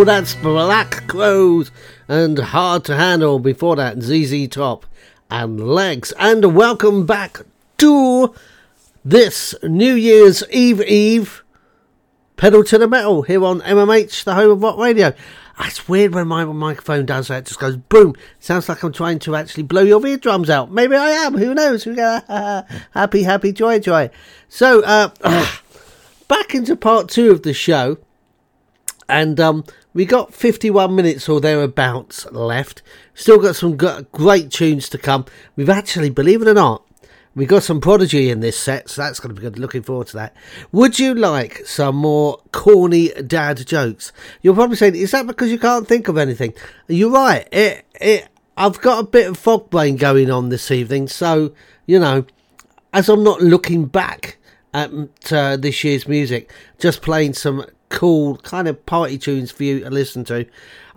That's 0.06 0.34
Black 0.34 1.08
Crowes 1.08 1.70
and 2.08 2.40
Hard 2.40 2.84
to 2.86 2.96
Handle. 2.96 3.38
Before 3.38 3.76
that, 3.76 4.02
ZZ 4.02 4.48
Top 4.48 4.88
and 5.30 5.60
Legs. 5.60 6.12
And 6.18 6.56
welcome 6.56 7.06
back 7.06 7.42
to 7.78 8.34
this 9.06 9.54
New 9.62 9.94
Year's 9.94 10.44
Eve 10.50 10.82
Eve 10.82 11.44
pedal 12.36 12.64
to 12.64 12.80
the 12.80 12.88
metal 12.88 13.22
here 13.22 13.46
on 13.46 13.62
MMH, 13.62 14.24
the 14.24 14.34
home 14.34 14.52
of 14.52 14.64
rock 14.64 14.80
radio. 14.80 15.14
That's 15.60 15.88
weird 15.88 16.16
when 16.16 16.28
my 16.28 16.46
microphone 16.46 17.06
does 17.06 17.28
that. 17.28 17.44
It 17.44 17.46
just 17.46 17.60
goes 17.60 17.78
boom. 17.78 18.16
Sounds 18.40 18.68
like 18.68 18.82
I'm 18.82 18.94
trying 18.94 19.20
to 19.20 19.36
actually 19.36 19.64
blow 19.64 19.84
your 19.84 20.06
eardrums 20.06 20.50
out. 20.50 20.72
Maybe 20.72 20.96
I 20.96 21.10
am. 21.10 21.38
Who 21.38 21.54
knows? 21.54 21.84
Happy, 22.92 23.22
happy, 23.22 23.52
joy, 23.52 23.78
joy. 23.78 24.10
So, 24.50 24.82
uh, 24.82 25.10
back 26.28 26.56
into 26.56 26.76
part 26.76 27.08
two 27.08 27.30
of 27.30 27.44
the 27.44 27.54
show 27.54 28.00
and 29.10 29.40
um, 29.40 29.64
we 29.94 30.06
got 30.06 30.34
51 30.34 30.96
minutes 30.96 31.28
or 31.28 31.42
thereabouts 31.42 32.26
left. 32.32 32.82
Still 33.14 33.40
got 33.40 33.56
some 33.56 33.78
great 33.78 34.52
tunes 34.52 34.90
to 34.90 34.98
come. 34.98 35.26
We've 35.56 35.70
actually, 35.70 36.10
believe 36.10 36.42
it 36.42 36.48
or 36.48 36.54
not, 36.54 36.86
we 37.34 37.46
got 37.46 37.64
some 37.64 37.80
Prodigy 37.80 38.30
in 38.30 38.42
this 38.42 38.60
set, 38.60 38.90
so 38.90 39.02
that's 39.02 39.20
going 39.20 39.34
to 39.34 39.40
be 39.40 39.48
good. 39.48 39.58
Looking 39.58 39.84
forward 39.84 40.08
to 40.08 40.18
that. 40.18 40.36
Would 40.72 41.00
you 41.00 41.16
like 41.16 41.66
some 41.66 41.96
more 41.96 42.40
corny 42.52 43.10
dad 43.10 43.66
jokes? 43.66 44.12
You're 44.42 44.54
probably 44.54 44.76
saying, 44.76 44.96
is 44.96 45.12
that 45.12 45.28
because 45.28 45.50
you 45.50 45.60
can't 45.60 45.88
think 45.88 46.08
of 46.08 46.18
anything? 46.18 46.54
You're 46.88 47.12
right. 47.12 47.48
It, 47.52 47.86
it, 48.02 48.28
I've 48.58 48.82
got 48.82 49.00
a 49.00 49.08
bit 49.08 49.30
of 49.30 49.38
fog 49.38 49.70
brain 49.70 49.96
going 49.96 50.30
on 50.30 50.50
this 50.50 50.72
evening, 50.72 51.08
so 51.08 51.54
you 51.86 52.00
know, 52.00 52.26
as 52.94 53.08
I'm 53.08 53.24
not 53.24 53.42
looking 53.42 53.86
back 53.86 54.38
at 54.74 54.92
uh, 55.32 55.58
this 55.58 55.84
year's 55.84 56.08
music, 56.08 56.52
just 56.80 57.02
playing 57.02 57.34
some 57.34 57.66
cool 57.92 58.38
kind 58.38 58.68
of 58.68 58.86
party 58.86 59.18
tunes 59.18 59.52
for 59.52 59.64
you 59.64 59.82
to 59.82 59.90
listen 59.90 60.24
to. 60.26 60.46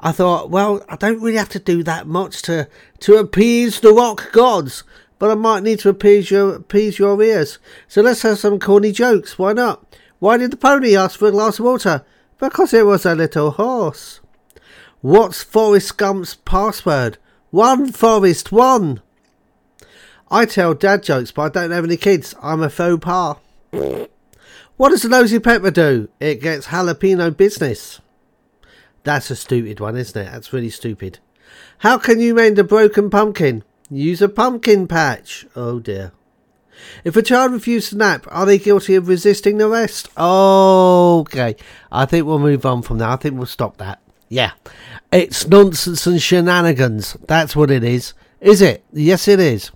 I 0.00 0.12
thought, 0.12 0.50
well, 0.50 0.84
I 0.88 0.96
don't 0.96 1.20
really 1.20 1.36
have 1.36 1.48
to 1.50 1.58
do 1.58 1.82
that 1.82 2.06
much 2.06 2.42
to 2.42 2.68
to 3.00 3.16
appease 3.16 3.80
the 3.80 3.92
rock 3.92 4.32
gods, 4.32 4.84
but 5.18 5.30
I 5.30 5.34
might 5.34 5.62
need 5.62 5.80
to 5.80 5.90
appease 5.90 6.30
your 6.30 6.54
appease 6.56 6.98
your 6.98 7.20
ears. 7.22 7.58
So 7.88 8.00
let's 8.00 8.22
have 8.22 8.38
some 8.38 8.58
corny 8.58 8.92
jokes. 8.92 9.38
Why 9.38 9.52
not? 9.52 9.84
Why 10.18 10.38
did 10.38 10.52
the 10.52 10.56
pony 10.56 10.96
ask 10.96 11.18
for 11.18 11.28
a 11.28 11.32
glass 11.32 11.58
of 11.58 11.66
water? 11.66 12.04
Because 12.38 12.72
it 12.72 12.86
was 12.86 13.04
a 13.04 13.14
little 13.14 13.50
horse. 13.50 14.20
What's 15.00 15.42
Forrest 15.42 15.98
Gump's 15.98 16.34
password? 16.34 17.18
One 17.50 17.92
Forrest, 17.92 18.50
one. 18.50 19.02
I 20.30 20.46
tell 20.46 20.74
dad 20.74 21.02
jokes, 21.02 21.30
but 21.30 21.56
I 21.56 21.60
don't 21.60 21.70
have 21.72 21.84
any 21.84 21.96
kids. 21.96 22.34
I'm 22.40 22.62
a 22.62 22.70
faux 22.70 23.04
pas. 23.04 23.36
What 24.76 24.88
does 24.88 25.02
the 25.02 25.08
nosy 25.08 25.38
pepper 25.38 25.70
do? 25.70 26.08
It 26.18 26.40
gets 26.40 26.66
jalapeno 26.66 27.36
business. 27.36 28.00
That's 29.04 29.30
a 29.30 29.36
stupid 29.36 29.78
one, 29.78 29.96
isn't 29.96 30.20
it? 30.20 30.32
That's 30.32 30.52
really 30.52 30.70
stupid. 30.70 31.20
How 31.78 31.98
can 31.98 32.20
you 32.20 32.34
mend 32.34 32.58
a 32.58 32.64
broken 32.64 33.08
pumpkin? 33.08 33.62
Use 33.88 34.20
a 34.20 34.28
pumpkin 34.28 34.88
patch. 34.88 35.46
Oh 35.54 35.78
dear. 35.78 36.12
If 37.04 37.16
a 37.16 37.22
child 37.22 37.52
refused 37.52 37.90
to 37.90 37.96
nap, 37.96 38.26
are 38.30 38.46
they 38.46 38.58
guilty 38.58 38.96
of 38.96 39.06
resisting 39.06 39.58
the 39.58 39.68
arrest? 39.68 40.08
Okay. 40.18 41.54
I 41.92 42.04
think 42.06 42.26
we'll 42.26 42.40
move 42.40 42.66
on 42.66 42.82
from 42.82 42.98
that. 42.98 43.10
I 43.10 43.16
think 43.16 43.36
we'll 43.36 43.46
stop 43.46 43.76
that. 43.76 44.00
Yeah. 44.28 44.52
It's 45.12 45.46
nonsense 45.46 46.04
and 46.08 46.20
shenanigans. 46.20 47.16
That's 47.28 47.54
what 47.54 47.70
it 47.70 47.84
is. 47.84 48.14
Is 48.40 48.60
it? 48.60 48.84
Yes, 48.92 49.28
it 49.28 49.38
is. 49.38 49.70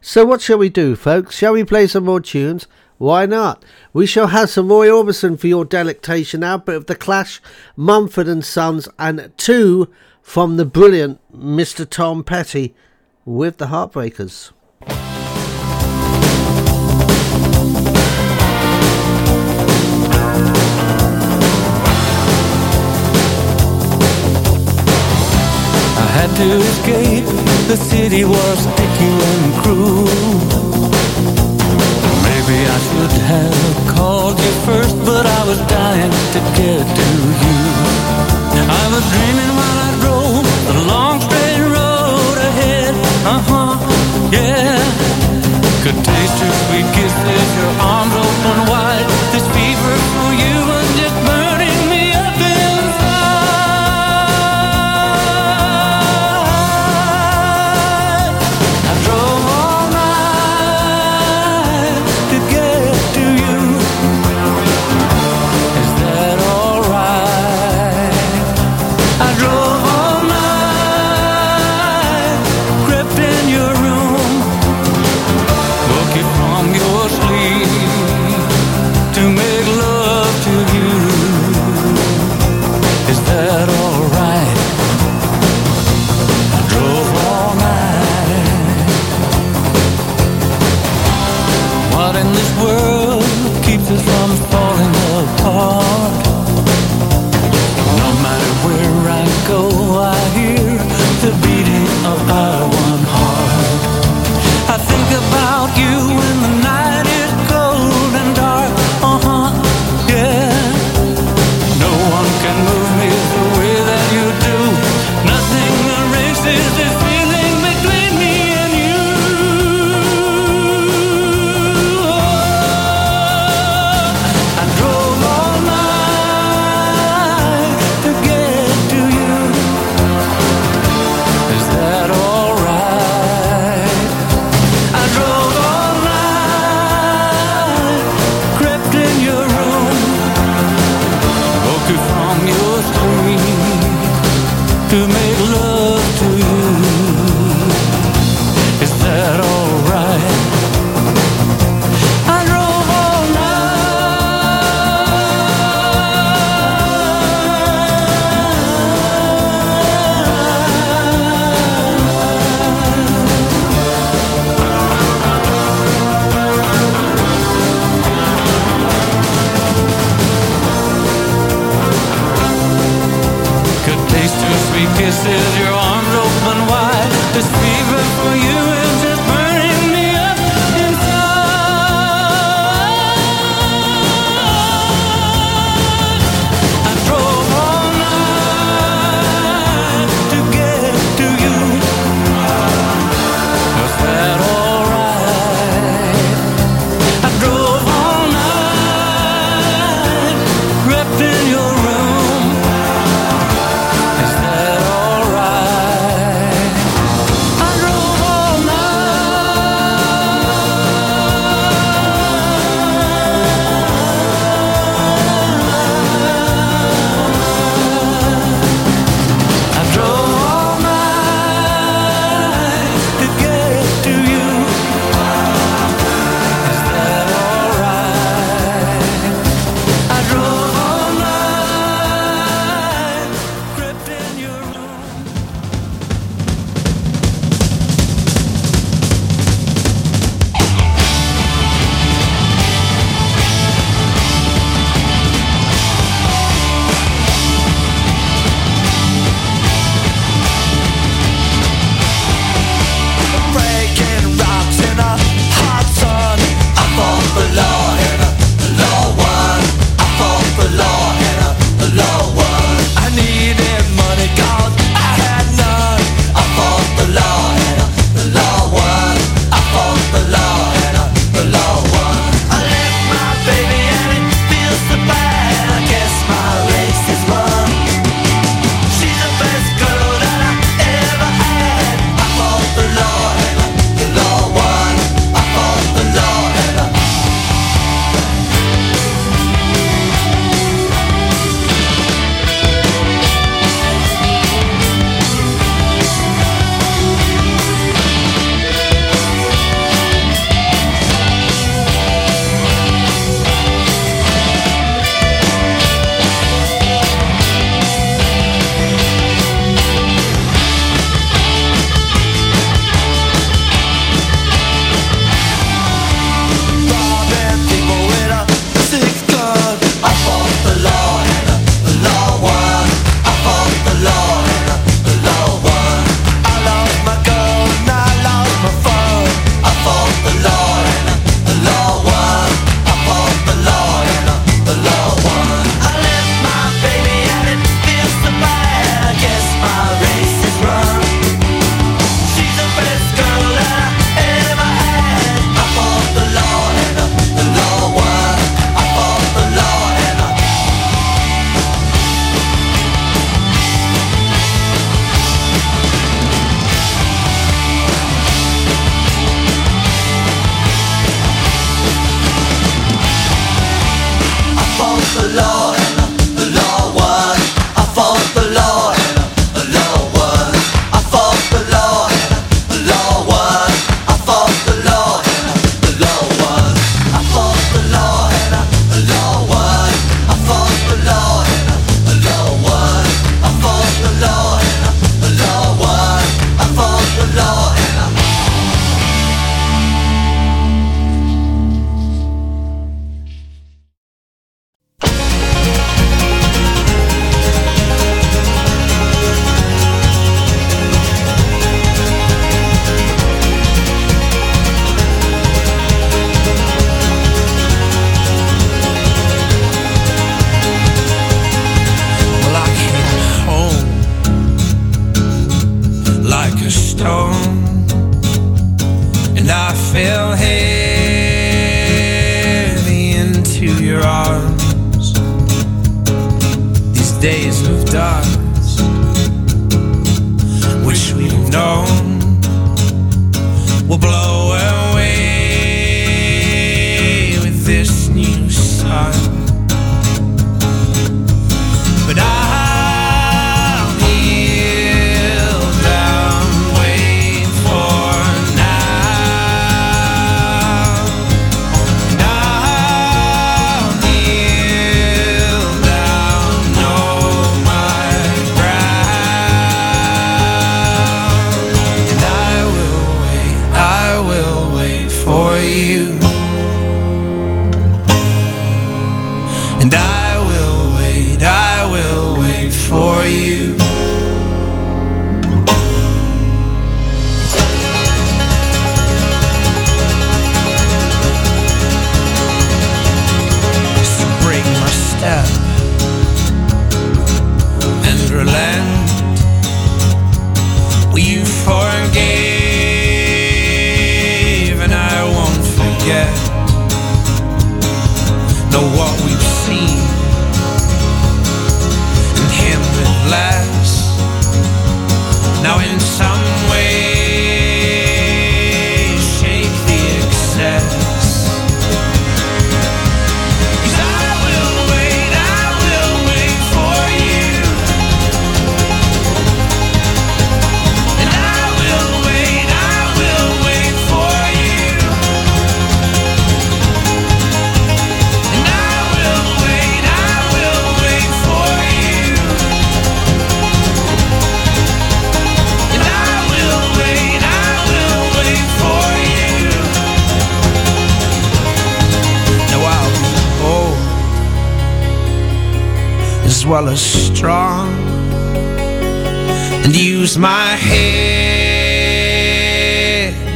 So 0.00 0.24
what 0.24 0.40
shall 0.40 0.56
we 0.56 0.70
do, 0.70 0.96
folks? 0.96 1.36
Shall 1.36 1.52
we 1.52 1.64
play 1.64 1.86
some 1.86 2.04
more 2.04 2.20
tunes? 2.20 2.66
Why 3.00 3.24
not? 3.24 3.64
We 3.94 4.04
shall 4.04 4.26
have 4.26 4.50
some 4.50 4.68
Roy 4.68 4.88
Orbison 4.88 5.40
for 5.40 5.46
your 5.46 5.64
delectation 5.64 6.40
now, 6.40 6.58
but 6.58 6.74
of 6.74 6.84
The 6.84 6.94
Clash, 6.94 7.40
Mumford 7.74 8.28
and 8.28 8.44
Sons, 8.44 8.90
and 8.98 9.32
two 9.38 9.88
from 10.20 10.58
the 10.58 10.66
brilliant 10.66 11.18
Mr. 11.34 11.88
Tom 11.88 12.22
Petty 12.22 12.74
with 13.24 13.56
the 13.56 13.68
Heartbreakers. 13.68 14.52
I 25.96 26.06
had 26.18 26.36
to 26.36 26.56
escape. 26.68 27.24
The 27.66 27.78
city 27.78 28.26
was 28.26 28.58
sticky 28.58 29.06
and 29.06 29.54
cruel. 29.62 30.69
Maybe 32.50 32.66
I 32.66 32.78
should 32.78 33.14
have 33.30 33.94
called 33.94 34.36
you 34.40 34.52
first, 34.66 34.96
but 35.06 35.24
I 35.24 35.46
was 35.46 35.58
dying 35.70 36.10
to 36.34 36.40
get 36.58 36.82
to 36.82 37.06
you. 37.42 37.58
I 38.82 38.84
was 38.90 39.04
dreaming 39.14 39.52
while 39.58 39.78
I 39.86 39.90
drove 40.02 40.44
the 40.66 40.76
long 40.90 41.20
straight 41.20 41.62
road 41.62 42.36
ahead. 42.50 42.94
Uh 43.22 43.40
huh, 43.50 43.74
yeah. 44.34 44.82
Could 45.82 45.98
taste 46.02 46.36
your 46.42 46.54
sweet 46.66 46.88
kisses, 46.96 47.48
your 47.60 47.72
arms 47.86 48.14
open 48.18 48.58
wide. 48.66 49.09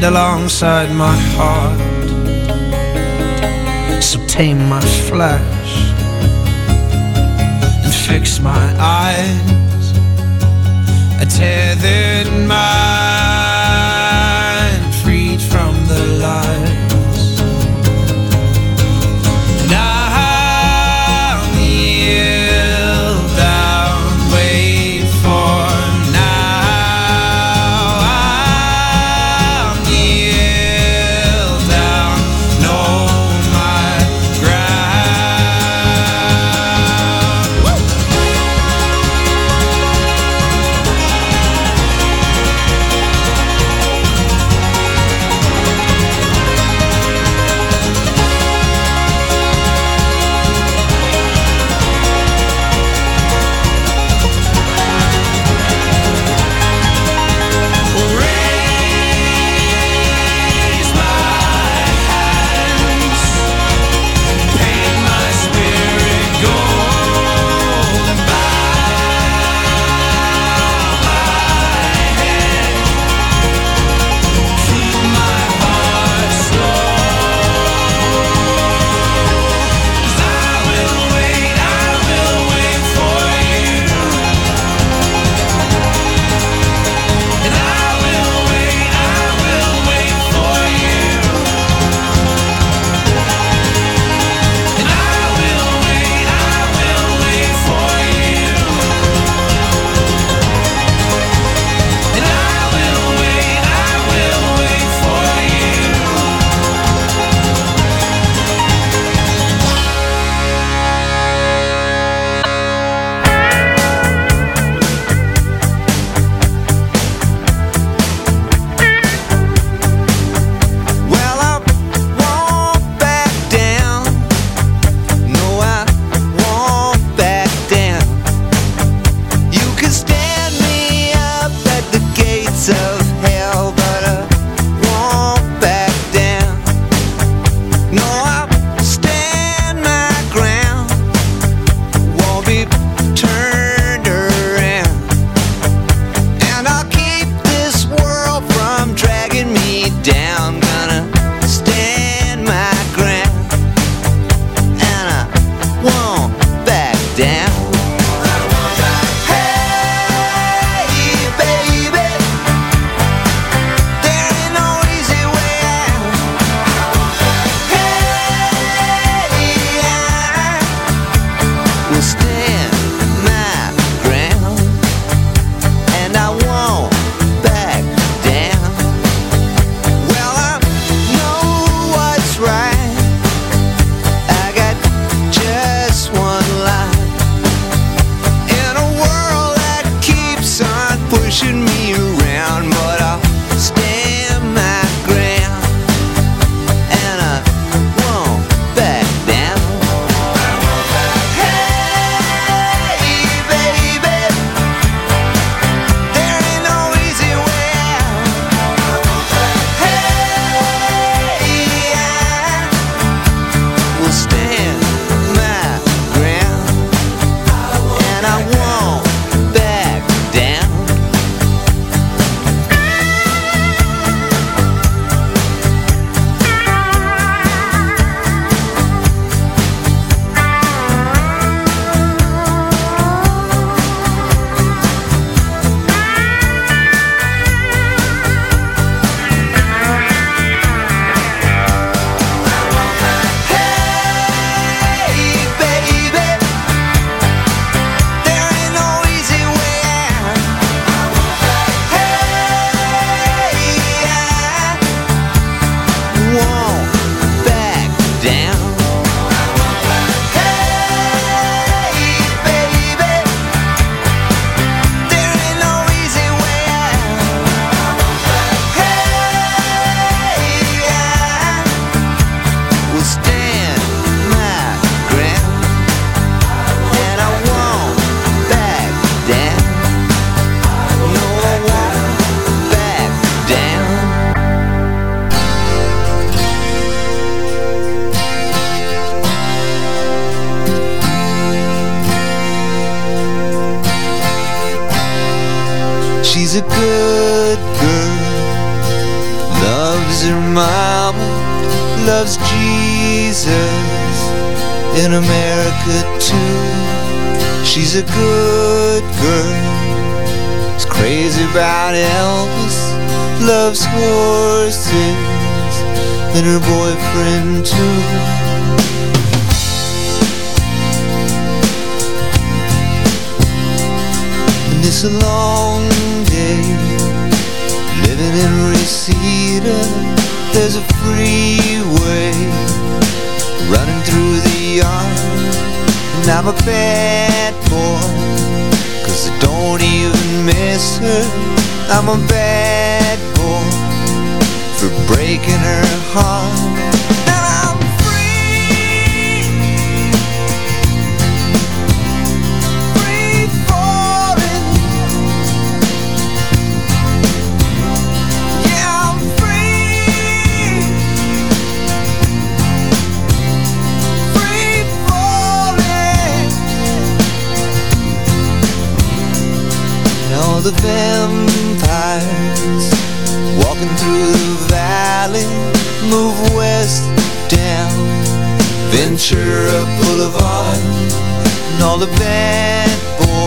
alongside 0.04 0.90
my 0.94 1.16
heart. 1.36 1.80
So 4.02 4.18
tame 4.26 4.68
my 4.68 4.80
flesh 5.08 5.92
and 7.84 7.94
fix 8.06 8.38
my 8.40 8.66
eyes. 8.78 9.92
I 11.20 11.24
tear 11.24 11.74
this. 11.76 12.03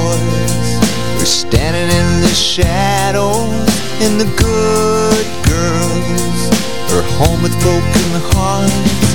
Boys 0.08 1.22
are 1.22 1.26
standing 1.26 1.90
in 2.00 2.22
the 2.22 2.34
shadows, 2.34 3.68
and 4.04 4.20
the 4.20 4.30
good 4.38 5.28
girls 5.52 6.40
are 6.94 7.06
home 7.20 7.42
with 7.44 7.56
broken 7.62 8.10
hearts. 8.32 9.07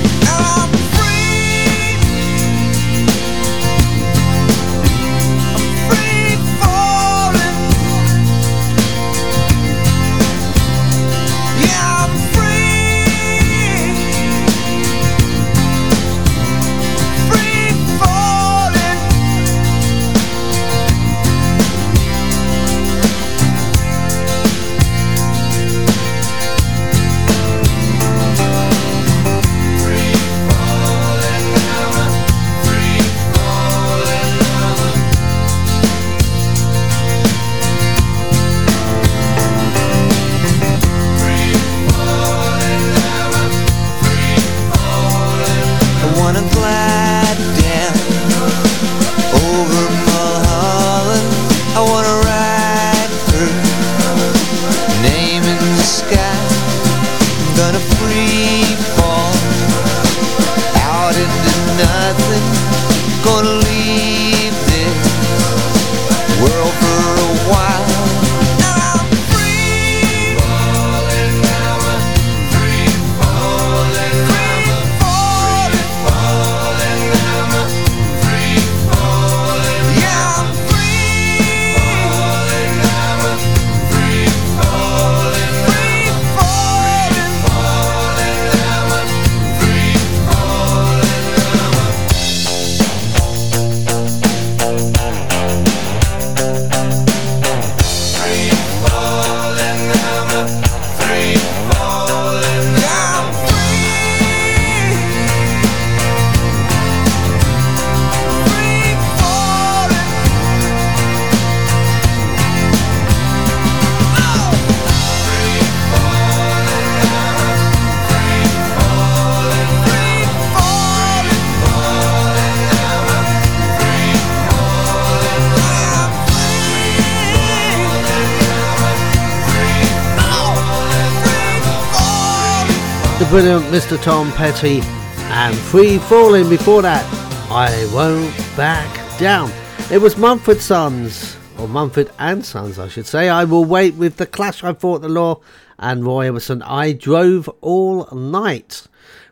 Brilliant 133.32 133.64
Mr. 133.72 133.98
Tom 134.02 134.30
Petty 134.32 134.82
and 134.82 135.56
Free 135.56 135.96
Falling 135.96 136.50
before 136.50 136.82
that. 136.82 137.02
I 137.50 137.90
won't 137.94 138.30
back 138.59 139.18
down. 139.18 139.50
It 139.90 140.02
was 140.02 140.18
Mumford 140.18 140.60
Sons, 140.60 141.34
or 141.59 141.66
Mumford 141.66 142.10
and 142.18 142.44
Sons, 142.44 142.78
I 142.78 142.88
should 142.88 143.06
say. 143.06 143.30
I 143.30 143.44
will 143.44 143.64
wait 143.64 143.94
with 143.94 144.18
the 144.18 144.26
Clash. 144.26 144.62
I 144.62 144.74
fought 144.74 145.00
the 145.00 145.09
law, 145.09 145.40
and 145.78 146.04
Roy 146.04 146.26
Emerson. 146.26 146.60
I 146.60 146.92
drove 146.92 147.48
all 147.62 148.06
night. 148.14 148.86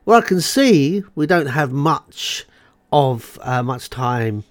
Well, 0.06 0.16
I 0.16 0.26
can 0.26 0.40
see 0.40 1.04
we 1.14 1.26
don't 1.26 1.48
have 1.48 1.70
much 1.70 2.46
of 2.90 3.38
uh, 3.42 3.62
much 3.62 3.90
time 3.90 4.44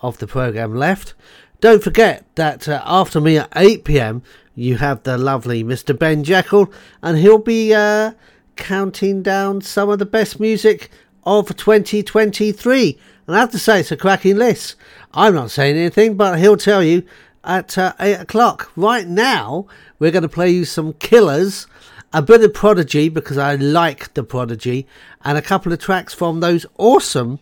of 0.00 0.18
the 0.18 0.26
program 0.26 0.74
left. 0.74 1.14
Don't 1.60 1.84
forget 1.84 2.24
that 2.34 2.66
uh, 2.66 2.82
after 2.84 3.20
me 3.20 3.38
at 3.38 3.52
8 3.54 3.84
pm, 3.84 4.24
you 4.56 4.78
have 4.78 5.04
the 5.04 5.16
lovely 5.16 5.62
Mr. 5.62 5.96
Ben 5.96 6.24
Jekyll, 6.24 6.72
and 7.00 7.16
he'll 7.16 7.38
be 7.38 7.72
uh, 7.72 8.14
counting 8.56 9.22
down 9.22 9.60
some 9.60 9.88
of 9.88 9.98
the 9.98 10.06
best 10.06 10.40
music 10.40 10.90
of 11.24 11.54
2023. 11.56 12.98
And 13.26 13.36
I 13.36 13.40
have 13.40 13.50
to 13.52 13.58
say, 13.58 13.80
it's 13.80 13.92
a 13.92 13.96
cracking 13.96 14.36
list. 14.36 14.74
I'm 15.14 15.34
not 15.34 15.50
saying 15.50 15.76
anything, 15.76 16.16
but 16.16 16.38
he'll 16.38 16.56
tell 16.56 16.82
you 16.82 17.04
at 17.44 17.76
uh, 17.78 17.94
8 18.00 18.14
o'clock. 18.14 18.72
Right 18.76 19.06
now, 19.06 19.66
we're 19.98 20.10
going 20.10 20.22
to 20.22 20.28
play 20.28 20.50
you 20.50 20.64
some 20.64 20.94
killers, 20.94 21.66
a 22.12 22.22
bit 22.22 22.42
of 22.42 22.54
Prodigy, 22.54 23.08
because 23.08 23.38
I 23.38 23.54
like 23.56 24.14
the 24.14 24.24
Prodigy, 24.24 24.86
and 25.24 25.38
a 25.38 25.42
couple 25.42 25.72
of 25.72 25.78
tracks 25.78 26.14
from 26.14 26.40
those 26.40 26.66
awesome 26.78 27.38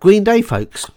Green 0.00 0.24
Day 0.24 0.42
folks. 0.42 0.90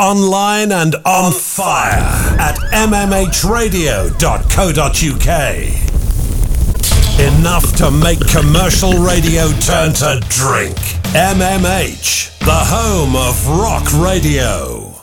Online 0.00 0.72
and 0.72 0.96
on 1.04 1.30
fire 1.30 2.00
at 2.40 2.56
mmhradio.co.uk. 2.72 3.20
Enough 7.20 7.76
to 7.76 7.90
make 7.90 8.18
commercial 8.26 8.94
radio 8.94 9.48
turn 9.60 9.92
to 9.92 10.18
drink. 10.30 10.76
MMH, 11.12 12.38
the 12.38 12.50
home 12.50 13.14
of 13.14 13.46
rock 13.46 13.92
radio. 13.92 14.94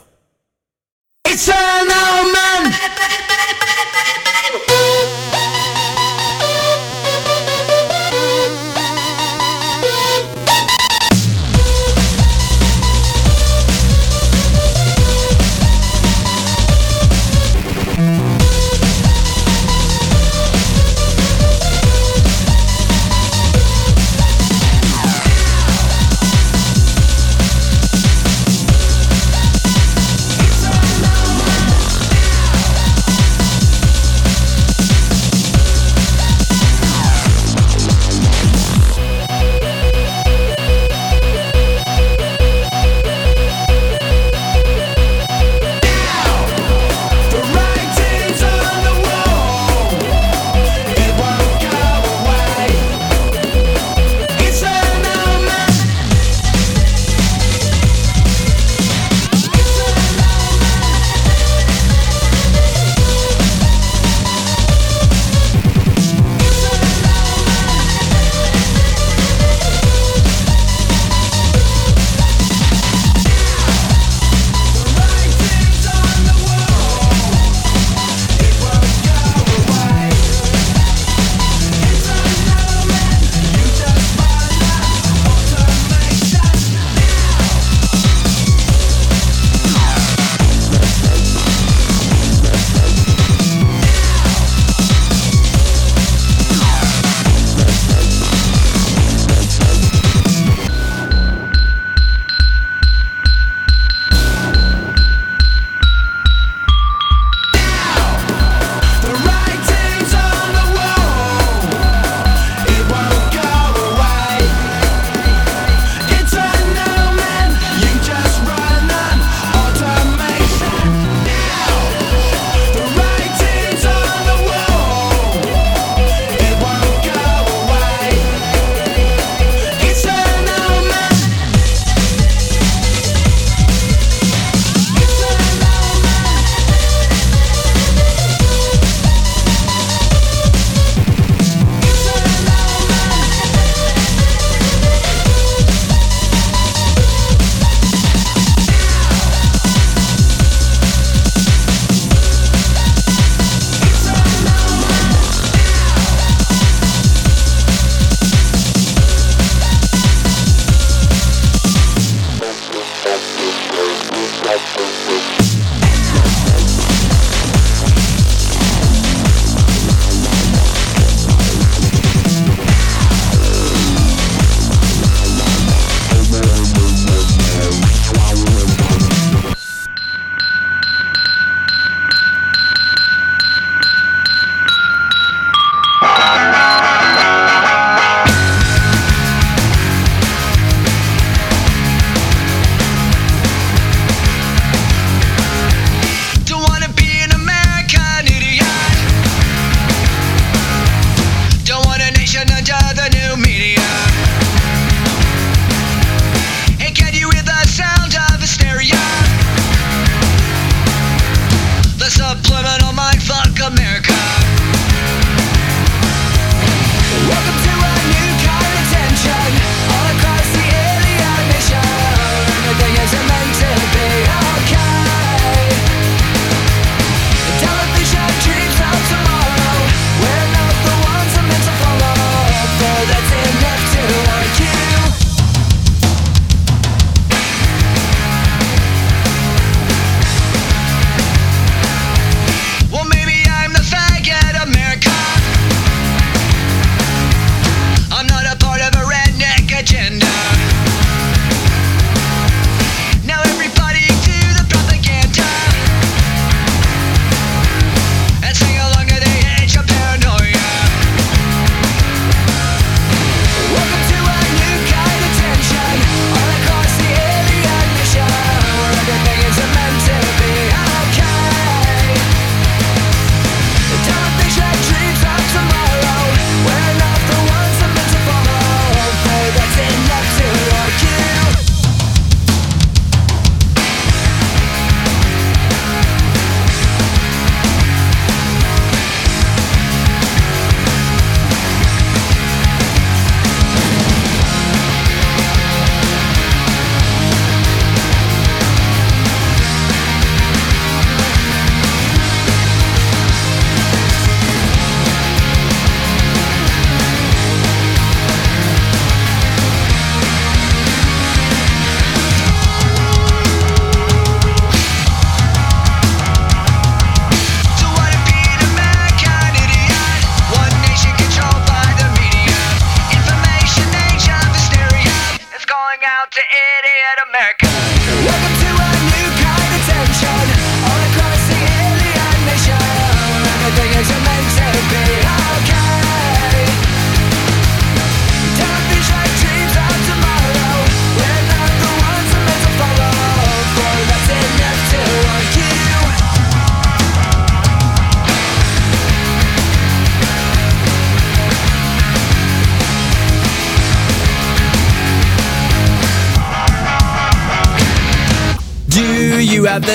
It's 1.25 1.47
an 1.47 1.91
old 1.91 2.33
man. 2.33 2.73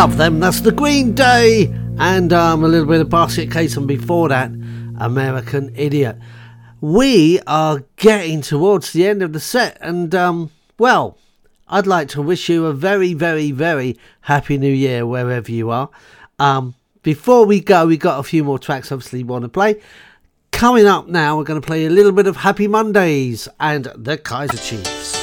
Love 0.00 0.16
them. 0.16 0.40
That's 0.40 0.62
the 0.62 0.72
Green 0.72 1.14
Day. 1.14 1.66
And 1.98 2.32
um, 2.32 2.64
a 2.64 2.68
little 2.68 2.86
bit 2.86 3.02
of 3.02 3.10
Basket 3.10 3.50
Case, 3.50 3.76
and 3.76 3.86
before 3.86 4.30
that, 4.30 4.50
American 4.98 5.76
Idiot. 5.76 6.16
We 6.80 7.38
are 7.46 7.84
getting 7.96 8.40
towards 8.40 8.94
the 8.94 9.06
end 9.06 9.22
of 9.22 9.34
the 9.34 9.40
set, 9.40 9.76
and 9.82 10.14
um, 10.14 10.52
well, 10.78 11.18
I'd 11.68 11.86
like 11.86 12.08
to 12.10 12.22
wish 12.22 12.48
you 12.48 12.64
a 12.64 12.72
very, 12.72 13.12
very, 13.12 13.50
very 13.50 13.98
happy 14.22 14.56
new 14.56 14.72
year 14.72 15.04
wherever 15.04 15.52
you 15.52 15.68
are. 15.68 15.90
Um, 16.38 16.76
before 17.02 17.44
we 17.44 17.60
go, 17.60 17.86
we 17.86 17.98
got 17.98 18.20
a 18.20 18.22
few 18.22 18.42
more 18.42 18.58
tracks 18.58 18.90
obviously 18.90 19.22
want 19.22 19.42
to 19.42 19.50
play. 19.50 19.82
Coming 20.50 20.86
up 20.86 21.08
now, 21.08 21.36
we're 21.36 21.44
going 21.44 21.60
to 21.60 21.66
play 21.66 21.84
a 21.84 21.90
little 21.90 22.12
bit 22.12 22.26
of 22.26 22.36
Happy 22.36 22.68
Mondays 22.68 23.48
and 23.60 23.84
the 23.94 24.16
Kaiser 24.16 24.56
Chiefs. 24.56 25.19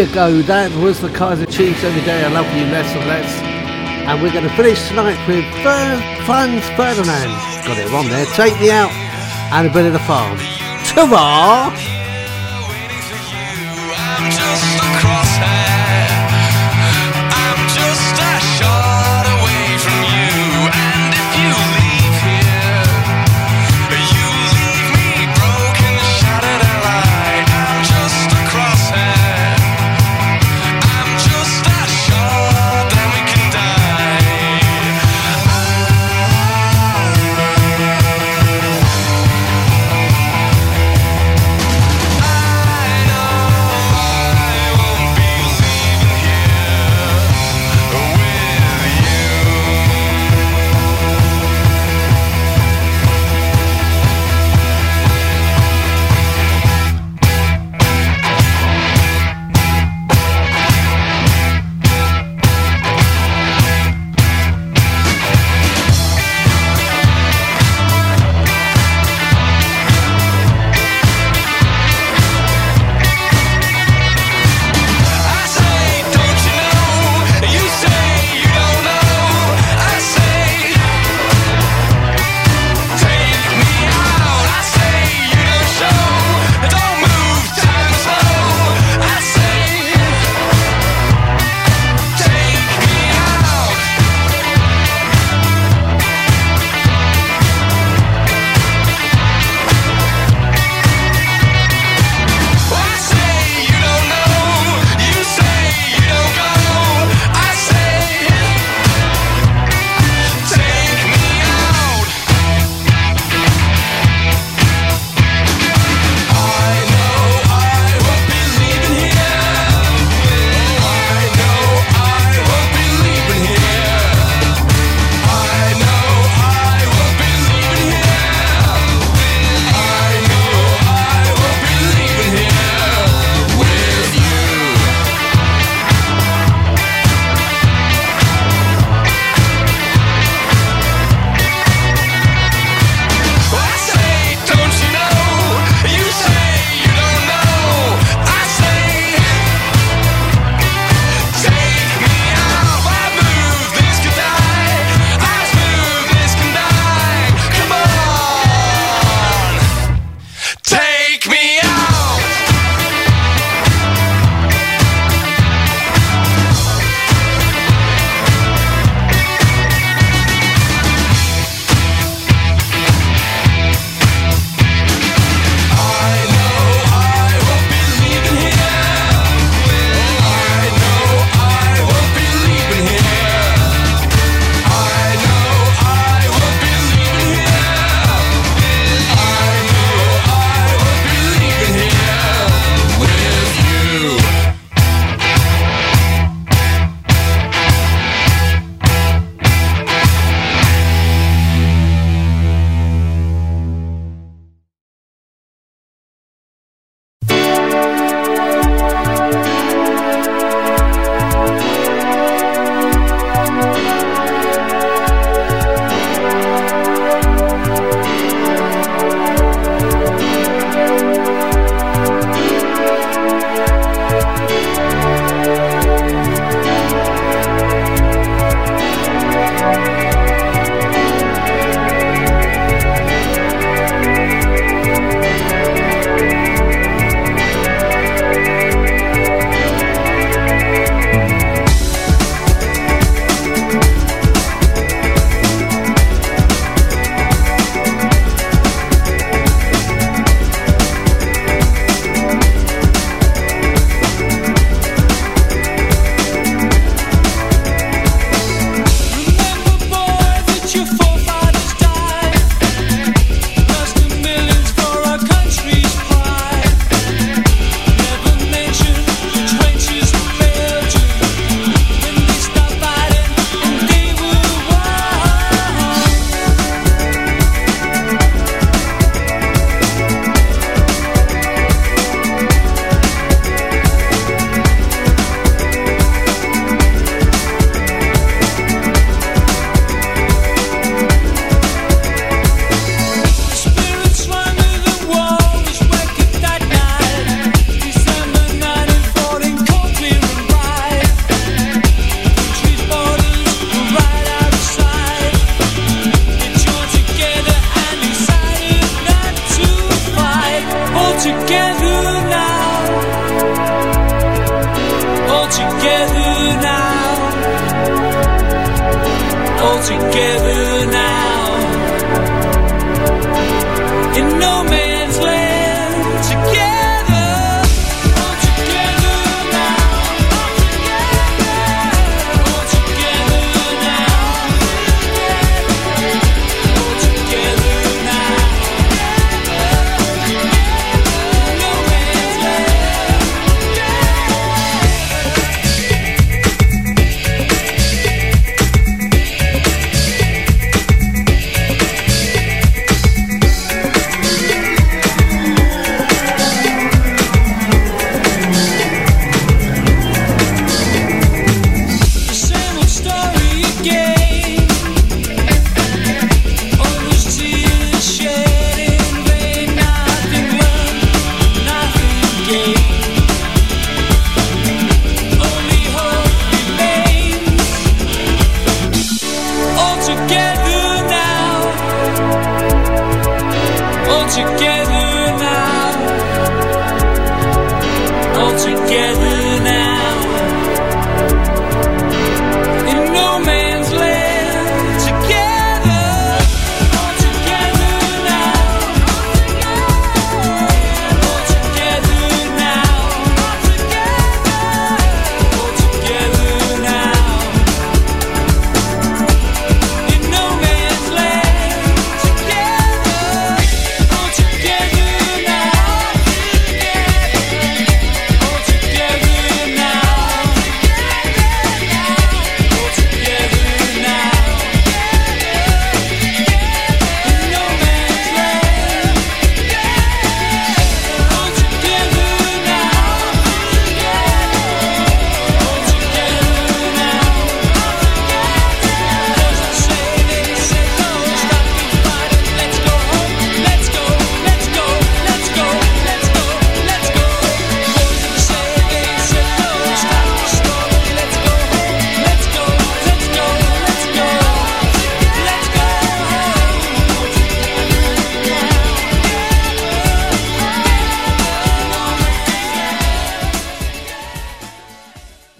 you 0.00 0.14
go, 0.14 0.40
that 0.42 0.72
was 0.82 1.00
the 1.00 1.10
Kaiser 1.10 1.44
Chiefs 1.44 1.84
every 1.84 2.00
day. 2.02 2.24
I 2.24 2.28
love 2.28 2.46
you 2.56 2.64
less 2.72 2.88
and 2.96 3.06
less. 3.06 3.28
And 4.08 4.22
we're 4.22 4.32
going 4.32 4.48
to 4.48 4.56
finish 4.56 4.88
tonight 4.88 5.18
with 5.28 5.44
Fer- 5.60 6.24
Franz 6.24 6.64
Ferdinand. 6.72 7.28
Got 7.66 7.76
it 7.76 7.92
wrong 7.92 8.08
there. 8.08 8.24
Take 8.32 8.58
me 8.60 8.70
out 8.70 8.90
and 9.52 9.68
a 9.68 9.72
bit 9.72 9.84
of 9.84 9.92
the 9.92 9.98
farm. 10.00 10.38
Ta-ra! 10.86 11.99